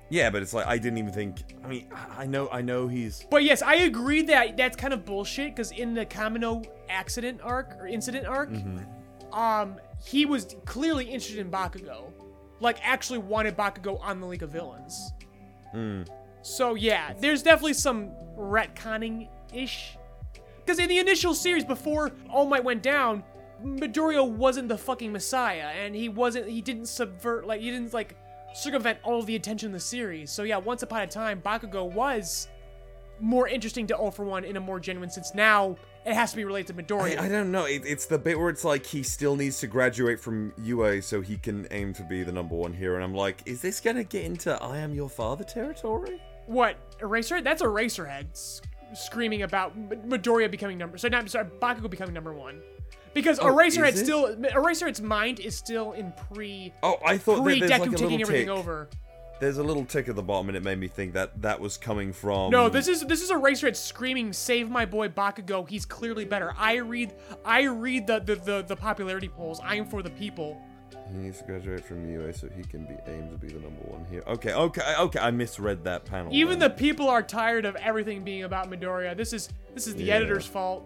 [0.10, 1.44] Yeah, but it's like I didn't even think.
[1.64, 3.26] I mean, I know, I know he's.
[3.30, 7.76] But yes, I agree that that's kind of bullshit because in the Kamino accident arc
[7.80, 8.50] or incident arc,
[9.34, 9.76] um,
[10.06, 12.12] he was clearly interested in Bakugo,
[12.62, 15.12] like actually wanted Bakugo on the League of Villains.
[16.42, 19.98] So yeah, there's definitely some retconning ish.
[20.66, 23.24] Because in the initial series, before All Might went down,
[23.64, 26.48] Midoriya wasn't the fucking Messiah, and he wasn't.
[26.48, 28.16] He didn't subvert like he didn't like
[28.54, 30.32] circumvent all the attention in the series.
[30.32, 32.48] So yeah, once upon a time, Bakugo was
[33.20, 35.34] more interesting to All for One in a more genuine sense.
[35.34, 37.20] Now it has to be related to Midoriya.
[37.20, 37.66] I, I don't know.
[37.66, 41.22] It, it's the bit where it's like he still needs to graduate from UA so
[41.22, 44.04] he can aim to be the number one here, and I'm like, is this gonna
[44.04, 46.22] get into I am your father territory?
[46.46, 47.42] What Eraser?
[47.42, 48.62] That's Eraserhead
[48.94, 50.98] screaming about Midoriya becoming number.
[50.98, 52.62] So not sorry, Bakugo becoming number one.
[53.14, 57.68] Because Oh, Eraserhead still Eraserhead's mind is still in pre Oh, I thought pre that
[57.68, 58.56] there's Deku like a taking little everything tick.
[58.56, 58.90] over.
[59.40, 61.78] There's a little tick at the bottom, and it made me think that that was
[61.78, 62.50] coming from.
[62.52, 65.68] No, this is this is Eraserhead screaming, "Save my boy Bakugo!
[65.70, 67.14] He's clearly better." I read
[67.46, 69.60] I read the the the, the popularity polls.
[69.64, 70.60] I am for the people.
[71.12, 73.82] He needs to graduate from UA so he can be aimed to be the number
[73.84, 74.24] one here.
[74.28, 75.20] Okay, okay, okay.
[75.20, 76.34] I misread that panel.
[76.34, 76.70] Even then.
[76.70, 79.16] the people are tired of everything being about Midoriya.
[79.16, 80.16] This is this is the Yeah.
[80.16, 80.84] editor's fault.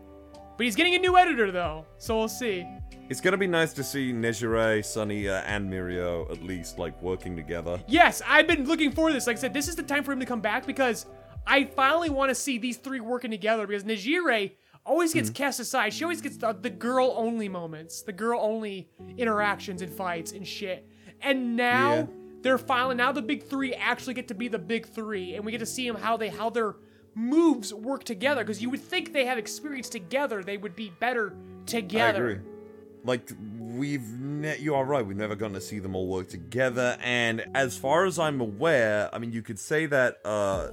[0.62, 2.68] But he's getting a new editor though, so we'll see.
[3.09, 7.36] It's gonna be nice to see Nejire, Sunny, uh, and Mirio at least like working
[7.36, 7.82] together.
[7.88, 9.26] Yes, I've been looking for this.
[9.26, 11.07] Like I said, this is the time for him to come back because
[11.47, 14.51] I finally want to see these three working together because Nejire
[14.86, 15.95] always gets cast aside.
[15.95, 18.88] She always gets the, the girl only moments, the girl only
[19.18, 20.88] interactions and fights and shit.
[21.24, 22.05] And now Yeah.
[22.43, 25.51] they're finally now the big three actually get to be the big three, and we
[25.51, 26.76] get to see them how they how their
[27.16, 28.43] moves work together.
[28.43, 31.34] Because you would think they have experience together, they would be better
[31.66, 32.28] together.
[32.28, 32.45] I agree.
[33.03, 35.05] Like we've, ne- you are right.
[35.05, 36.97] We've never gotten to see them all work together.
[37.01, 40.70] And as far as I'm aware, I mean, you could say that uh,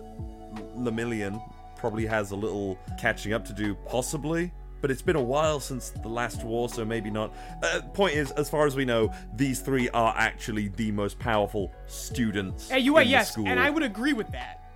[0.76, 1.40] Lemillion
[1.76, 4.52] probably has a little catching up to do, possibly.
[4.80, 7.34] But it's been a while since the last war, so maybe not.
[7.62, 11.72] Uh, point is, as far as we know, these three are actually the most powerful
[11.86, 12.70] students.
[12.70, 13.48] UA, in the yes, school.
[13.48, 14.67] and I would agree with that.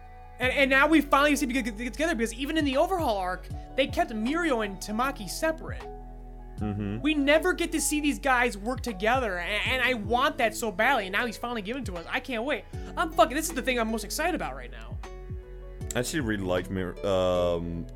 [0.43, 3.17] And, and now we finally see them get, get together because even in the overhaul
[3.17, 5.85] arc, they kept Mirio and Tamaki separate.
[6.59, 7.01] Mm-hmm.
[7.01, 10.71] We never get to see these guys work together, and, and I want that so
[10.71, 11.05] badly.
[11.07, 12.05] And now he's finally given to us.
[12.11, 12.65] I can't wait.
[12.97, 13.37] I'm fucking.
[13.37, 14.97] This is the thing I'm most excited about right now.
[15.95, 17.87] I actually really liked Mir- um,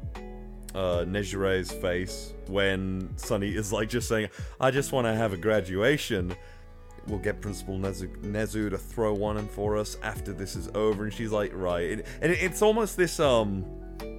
[0.74, 4.28] uh, Nejire's face when Sunny is like just saying,
[4.60, 6.34] I just want to have a graduation.
[7.08, 11.04] We'll get Principal Nezu, Nezu to throw one in for us after this is over.
[11.04, 12.04] And she's like, right.
[12.20, 13.64] And, it's almost this, um,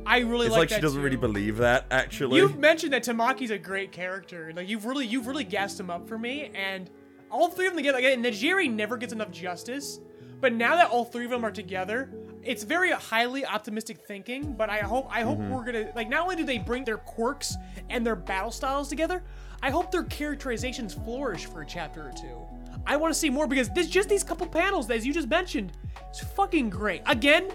[0.06, 1.04] I really like it's like, like, she doesn't too.
[1.04, 2.38] really believe that, actually.
[2.38, 4.54] You've mentioned that Tamaki's a great character.
[4.56, 6.90] Like you've really, you've really gassed him up for me, and
[7.30, 7.98] all three of them together.
[7.98, 10.00] Again, Nejire never gets enough justice,
[10.40, 12.10] but now that all three of them are together,
[12.42, 14.54] it's very highly optimistic thinking.
[14.54, 16.08] But I hope, I hope we're gonna like.
[16.08, 17.56] Not only do they bring their quirks
[17.90, 19.22] and their battle styles together,
[19.62, 22.57] I hope their characterizations flourish for a chapter or two.
[22.88, 25.74] I want to see more because this just these couple panels, as you just mentioned,
[26.10, 27.02] it's fucking great.
[27.06, 27.50] Again,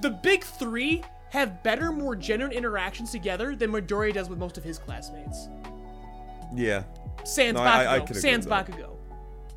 [0.00, 4.64] the big three have better, more genuine interactions together than Midoriya does with most of
[4.64, 5.48] his classmates.
[6.54, 6.84] yeah.
[7.24, 7.66] Sans No, Bakugo.
[7.66, 8.46] I- I can Sans.
[8.46, 8.92] Bakugo.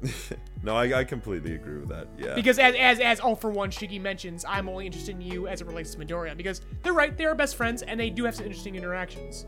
[0.61, 2.07] No, I, I completely agree with that.
[2.17, 2.35] Yeah.
[2.35, 5.61] Because as as as all for one Shiki mentions, I'm only interested in you as
[5.61, 8.35] it relates to Midoriya because they're right, they are best friends and they do have
[8.35, 9.45] some interesting interactions.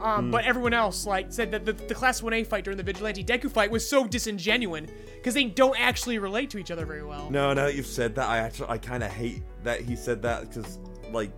[0.00, 3.24] Um, but everyone else like said that the, the class 1A fight during the Vigilante
[3.24, 7.30] Deku fight was so disingenuine because they don't actually relate to each other very well.
[7.30, 10.22] No, now that you've said that, I actually I kind of hate that he said
[10.22, 10.78] that because
[11.12, 11.30] like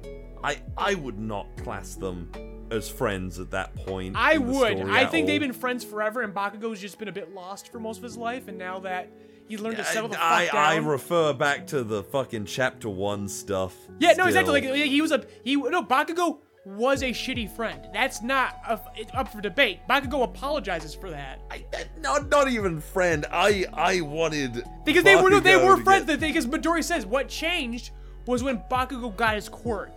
[0.43, 2.31] I I would not class them
[2.71, 4.17] as friends at that point.
[4.17, 4.81] I would.
[4.81, 5.27] I think all.
[5.29, 8.17] they've been friends forever, and Bakugo's just been a bit lost for most of his
[8.17, 9.11] life, and now that
[9.49, 10.57] he's learned to settle the fuck I, down.
[10.57, 13.75] I refer back to the fucking chapter one stuff.
[13.99, 14.61] yeah, no, exactly.
[14.61, 15.57] Like he was a he.
[15.57, 17.89] No, Bakugo was a shitty friend.
[17.93, 19.81] That's not a, it's up for debate.
[19.89, 21.65] Bakugo apologizes for that I,
[22.01, 23.25] not not even friend.
[23.31, 26.07] I I wanted because they were they were friends.
[26.07, 27.93] get- Because Midori says what changed
[28.27, 29.97] was when Bakugo got his quirk.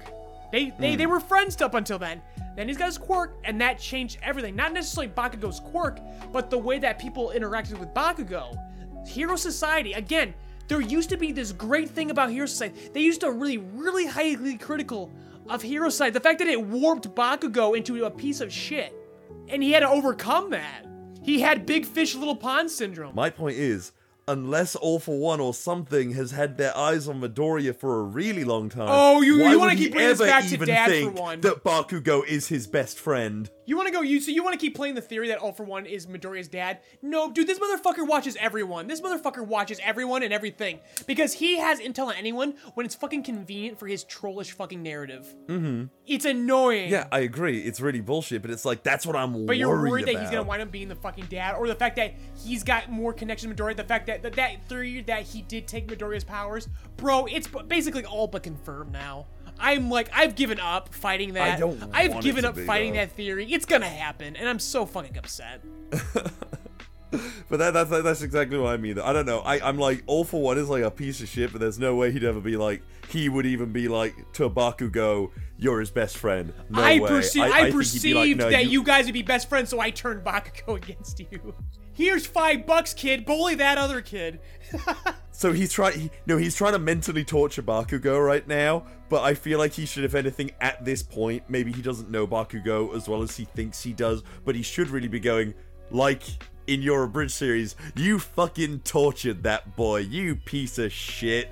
[0.52, 1.10] They they, they hmm.
[1.10, 2.22] were friends up until then.
[2.56, 4.56] Then he's got his quirk, and that changed everything.
[4.56, 6.00] Not necessarily Bakugo's quirk,
[6.32, 8.56] but the way that people interacted with Bakugo.
[9.08, 10.34] Hero Society, again,
[10.68, 12.90] there used to be this great thing about Hero Society.
[12.94, 15.12] They used to really, really highly critical
[15.50, 16.14] of Hero Society.
[16.14, 18.94] The fact that it warped Bakugo into a piece of shit.
[19.48, 20.86] And he had to overcome that.
[21.24, 23.16] He had big fish, little pond syndrome.
[23.16, 23.92] My point is,
[24.30, 28.44] unless All for One or something has had their eyes on Midoriya for a really
[28.44, 28.88] long time.
[28.90, 31.42] Oh, you- you wanna keep bringing this back to Dad for one.
[31.42, 33.50] that Bakugo is his best friend?
[33.66, 34.02] You want to go?
[34.02, 36.48] You so you want to keep playing the theory that All for One is Midoriya's
[36.48, 36.80] dad?
[37.04, 37.46] No, dude.
[37.46, 38.88] This motherfucker watches everyone.
[38.88, 43.22] This motherfucker watches everyone and everything because he has intel on anyone when it's fucking
[43.24, 45.36] convenient for his trollish fucking narrative.
[45.48, 45.84] Mm-hmm.
[46.10, 46.90] It's annoying.
[46.90, 47.60] Yeah, I agree.
[47.60, 50.32] It's really bullshit, but it's like that's what I'm But you're worried worried that he's
[50.32, 53.56] gonna wind up being the fucking dad, or the fact that he's got more connection
[53.56, 53.78] to Midoriya.
[53.78, 57.28] The fact that that, that theory that he did take Midoriya's powers, bro.
[57.28, 59.28] It's basically all but confirmed now.
[59.60, 61.58] I'm like, I've given up fighting that.
[61.58, 63.00] I don't I've given up be, fighting though.
[63.00, 63.54] that theory.
[63.54, 65.62] It's gonna happen, and I'm so fucking upset.
[67.12, 69.00] But that, that's that's exactly what I mean.
[69.00, 69.40] I don't know.
[69.40, 71.96] I, I'm like, all for one is like a piece of shit, but there's no
[71.96, 76.18] way he'd ever be like, he would even be like, to Bakugo, you're his best
[76.18, 76.54] friend.
[76.70, 77.10] No I, way.
[77.10, 78.84] perce- I, think he'd perceived like, no, that you...
[78.84, 81.56] guys would be best friends, so I turned Bakugo against you.
[81.94, 83.26] Here's five bucks, kid.
[83.26, 84.40] Bully that other kid.
[85.40, 85.98] So he's trying.
[85.98, 88.84] He, no, he's trying to mentally torture Bakugo right now.
[89.08, 92.28] But I feel like he should, if anything, at this point, maybe he doesn't know
[92.28, 94.22] Bakugo as well as he thinks he does.
[94.44, 95.54] But he should really be going,
[95.92, 96.24] like
[96.74, 101.50] in your abridged series, you fucking tortured that boy, you piece of shit.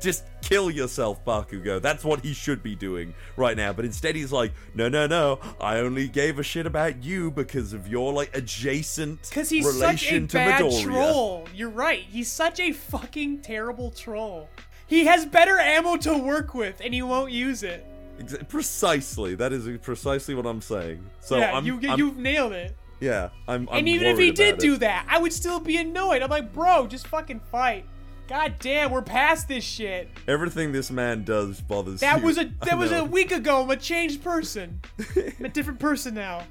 [0.00, 1.80] Just kill yourself, Bakugo.
[1.82, 3.72] That's what he should be doing right now.
[3.74, 5.40] But instead, he's like, no, no, no.
[5.60, 9.74] I only gave a shit about you because of your like adjacent Because he's such
[9.74, 10.82] a relation to bad Midoriya.
[10.84, 11.48] troll.
[11.54, 12.00] You're right.
[12.00, 14.48] He's such a fucking terrible troll.
[14.86, 17.86] He has better ammo to work with, and he won't use it.
[18.48, 19.34] Precisely.
[19.34, 21.04] That is precisely what I'm saying.
[21.20, 22.74] So yeah, I'm, you I'm- you've nailed it.
[23.00, 23.68] Yeah, I'm.
[23.70, 26.22] I'm and even if he did about do that, I would still be annoyed.
[26.22, 27.84] I'm like, bro, just fucking fight.
[28.28, 30.08] God damn, we're past this shit.
[30.28, 32.26] everything this man does bothers That you.
[32.26, 33.62] was a that was a week ago.
[33.62, 34.80] I'm a changed person.
[35.16, 36.44] I'm a different person now.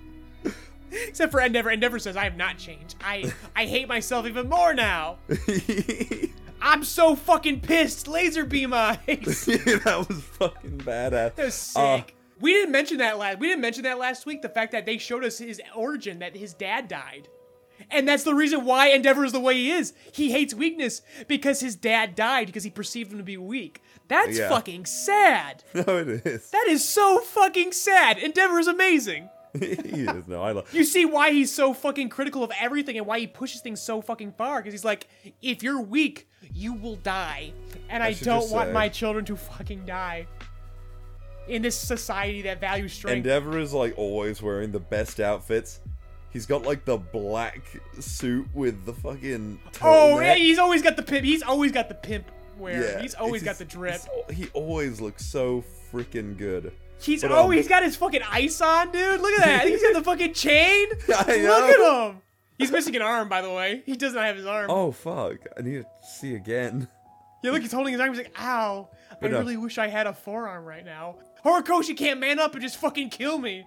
[0.91, 1.69] Except for Endeavor.
[1.69, 2.95] Endeavor says I have not changed.
[3.01, 5.19] I I hate myself even more now.
[6.61, 8.07] I'm so fucking pissed.
[8.09, 8.97] Laser beam eyes.
[9.07, 11.35] that was fucking badass.
[11.35, 11.81] That was sick.
[11.81, 12.01] Uh,
[12.41, 13.39] we didn't mention that last.
[13.39, 14.41] We didn't mention that last week.
[14.41, 17.27] The fact that they showed us his origin, that his dad died,
[17.91, 19.93] and that's the reason why Endeavor is the way he is.
[20.11, 23.81] He hates weakness because his dad died because he perceived him to be weak.
[24.07, 24.49] That's Yeah.
[24.49, 25.63] fucking sad.
[25.73, 26.49] no, it is.
[26.51, 28.17] That is so fucking sad.
[28.17, 29.29] Endeavor is amazing.
[29.59, 30.27] he is.
[30.27, 30.71] No, I love.
[30.73, 34.01] You see why he's so fucking critical of everything and why he pushes things so
[34.01, 34.59] fucking far.
[34.59, 35.07] Because he's like,
[35.41, 37.53] if you're weak, you will die.
[37.89, 40.27] And I, should don't want say- my children to fucking die.
[41.49, 43.17] In this society that values strength.
[43.17, 45.79] Endeavor is like always wearing the best outfits.
[46.31, 47.61] He's got like the black
[47.99, 49.59] suit with the fucking.
[49.81, 51.25] oh, yeah, he's always got the pimp.
[51.25, 52.81] He's always got the pimp wear.
[52.81, 54.01] Yeah, he's always got the drip.
[54.31, 56.71] He always looks so freaking good.
[57.01, 59.21] He's but, oh, um, he's got his fucking ice on, dude.
[59.21, 59.67] Look at that.
[59.67, 60.87] he's got the fucking chain.
[61.07, 62.21] Look at him.
[62.57, 63.83] He's missing an arm, by the way.
[63.85, 64.69] He does not have his arm.
[64.69, 65.37] Oh fuck!
[65.57, 65.85] I need to
[66.19, 66.89] see again.
[67.41, 68.09] Yeah, look, he's holding his arm.
[68.13, 68.89] He's like, ow.
[69.21, 71.17] I really wish I had a forearm right now.
[71.43, 73.65] Horikoshi can't man up and just fucking kill me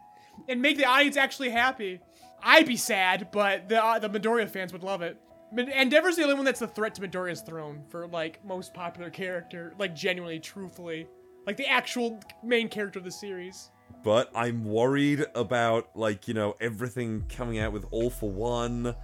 [0.48, 2.00] and make the audience actually happy.
[2.42, 5.16] I'd be sad, but the uh, the Midoriya fans would love it.
[5.56, 9.74] Endeavor's the only one that's the threat to Midoriya's throne for like most popular character,
[9.78, 11.06] like genuinely, truthfully,
[11.46, 13.70] like the actual main character of the series.
[14.02, 18.94] but I'm worried about like you know everything coming out with All for One.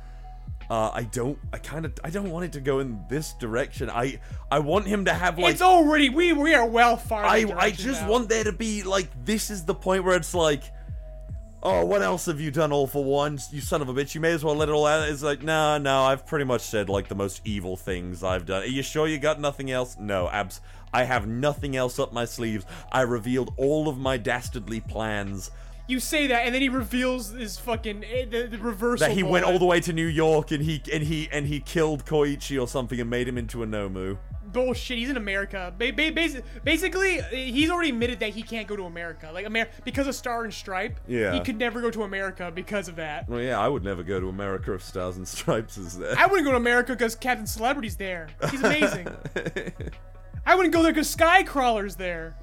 [0.70, 1.38] Uh, I don't.
[1.52, 1.94] I kind of.
[2.04, 3.88] I don't want it to go in this direction.
[3.88, 4.20] I.
[4.50, 5.52] I want him to have like.
[5.52, 7.24] it's already we we are well far.
[7.24, 7.46] I.
[7.56, 8.10] I just now.
[8.10, 9.08] want there to be like.
[9.24, 10.62] This is the point where it's like.
[11.60, 13.36] Oh, what else have you done all for one?
[13.50, 14.14] You son of a bitch.
[14.14, 15.08] You may as well let it all out.
[15.08, 18.62] It's like, no, no, I've pretty much said like the most evil things I've done.
[18.62, 19.96] Are you sure you got nothing else?
[19.98, 20.60] No, abs.
[20.92, 22.64] I have nothing else up my sleeves.
[22.92, 25.50] I revealed all of my dastardly plans.
[25.88, 29.08] You say that, and then he reveals his fucking eh, the, the reversal.
[29.08, 31.60] that he went all the way to New York and he and he and he
[31.60, 34.18] killed Koichi or something and made him into a Nomu.
[34.52, 34.98] bullshit.
[34.98, 35.72] He's in America.
[35.78, 39.30] Ba- ba- basi- basically, he's already admitted that he can't go to America.
[39.32, 41.00] Like Amer- because of Star and Stripe.
[41.08, 41.32] Yeah.
[41.32, 43.26] He could never go to America because of that.
[43.28, 46.14] Well, yeah, I would never go to America if Stars and Stripes is there.
[46.18, 48.28] I wouldn't go to America because Captain Celebrity's there.
[48.50, 49.08] He's amazing.
[50.48, 52.34] I wouldn't go there because Skycrawler's there.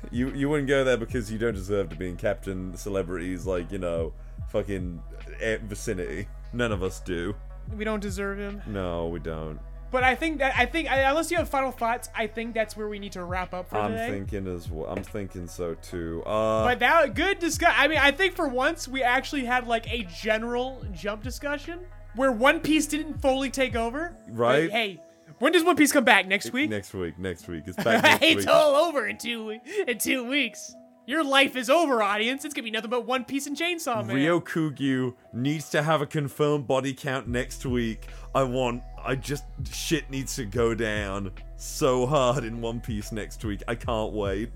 [0.10, 3.70] you you wouldn't go there because you don't deserve to be in Captain Celebrity's like
[3.70, 4.12] you know
[4.48, 5.00] fucking
[5.40, 6.26] eh, vicinity.
[6.52, 7.36] None of us do.
[7.76, 8.60] We don't deserve him.
[8.66, 9.60] No, we don't.
[9.92, 12.88] But I think that I think unless you have final thoughts, I think that's where
[12.88, 14.10] we need to wrap up for I'm today.
[14.10, 14.90] thinking as well.
[14.90, 16.24] I'm thinking so too.
[16.26, 17.72] Uh, But that good discuss.
[17.76, 21.78] I mean, I think for once we actually had like a general jump discussion
[22.16, 24.16] where One Piece didn't fully take over.
[24.28, 24.68] Right.
[24.68, 25.00] But, hey,
[25.44, 26.70] when does One Piece come back next week?
[26.70, 27.18] next week.
[27.18, 27.64] Next week.
[27.66, 28.48] It's back next it's week.
[28.48, 30.74] all over in two in two weeks.
[31.06, 32.46] Your life is over, audience.
[32.46, 34.16] It's gonna be nothing but One Piece and Chainsaw Man.
[34.16, 38.08] Ryokugyu needs to have a confirmed body count next week.
[38.34, 38.82] I want.
[39.04, 39.44] I just.
[39.70, 43.62] Shit needs to go down so hard in One Piece next week.
[43.68, 44.50] I can't wait.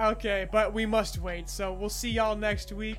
[0.00, 1.48] Okay, but we must wait.
[1.48, 2.98] So we'll see y'all next week.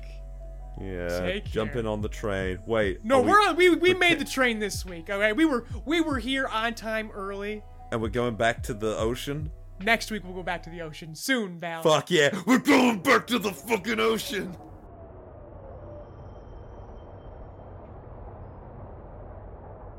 [0.80, 1.20] Yeah.
[1.20, 1.80] Take Jump care.
[1.80, 2.58] in on the train.
[2.66, 3.04] Wait.
[3.04, 5.08] No, are we- we're on, we we made the train this week.
[5.08, 7.62] Okay, we were we were here on time early.
[7.92, 9.52] And we're going back to the ocean?
[9.80, 11.82] Next week we'll go back to the ocean soon, Val.
[11.82, 12.36] Fuck yeah.
[12.46, 14.56] We're going back to the fucking ocean.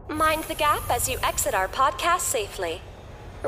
[0.09, 2.81] Mind the gap as you exit our podcast safely.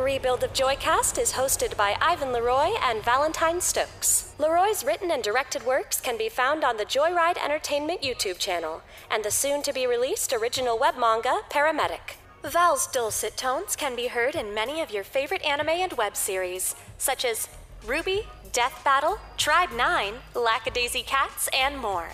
[0.02, 4.34] Rebuild of Joycast is hosted by Ivan Leroy and Valentine Stokes.
[4.38, 9.24] Leroy's written and directed works can be found on the Joyride Entertainment YouTube channel and
[9.24, 12.18] the soon to be released original web manga Paramedic.
[12.44, 16.76] Val's dulcet tones can be heard in many of your favorite anime and web series,
[16.98, 17.50] such as
[17.86, 22.10] RWBY, Death Battle, Tribe 9, Lackadaisy Cats, and more.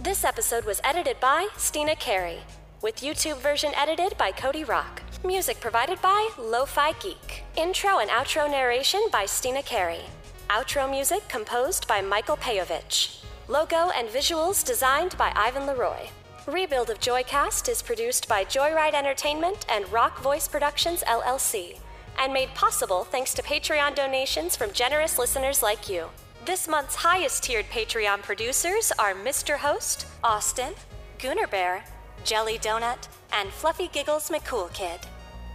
[0.00, 2.40] This episode was edited by Steena Carey,
[2.80, 5.02] with YouTube version edited by Cody Rock.
[5.24, 7.44] Music provided by Lo-Fi Geek.
[7.56, 10.02] Intro and outro narration by Steena Carey.
[10.48, 13.24] Outro music composed by Michael Peyovich.
[13.48, 16.08] Logo and visuals designed by Ivan Leroy.
[16.46, 21.78] Rebuild of Joycast is produced by Joyride Entertainment and Rock Voice Productions LLC,
[22.18, 26.06] and made possible thanks to Patreon donations from generous listeners like you.
[26.46, 29.58] This month's highest tiered Patreon producers are Mr.
[29.58, 30.72] Host, Austin,
[31.18, 31.84] Gooner Bear,
[32.28, 35.00] Jelly Donut, and Fluffy Giggles McCool Kid.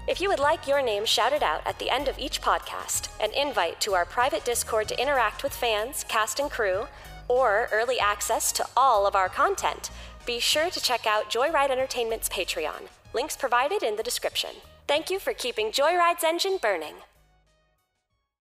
[0.08, 3.32] If you would like your name shouted out at the end of each podcast, an
[3.32, 6.88] invite to our private Discord to interact with fans, cast, and crew,
[7.28, 9.92] or early access to all of our content,
[10.26, 12.90] be sure to check out Joyride Entertainment's Patreon.
[13.14, 14.56] Links provided in the description.
[14.88, 16.96] Thank you for keeping Joyride's engine burning.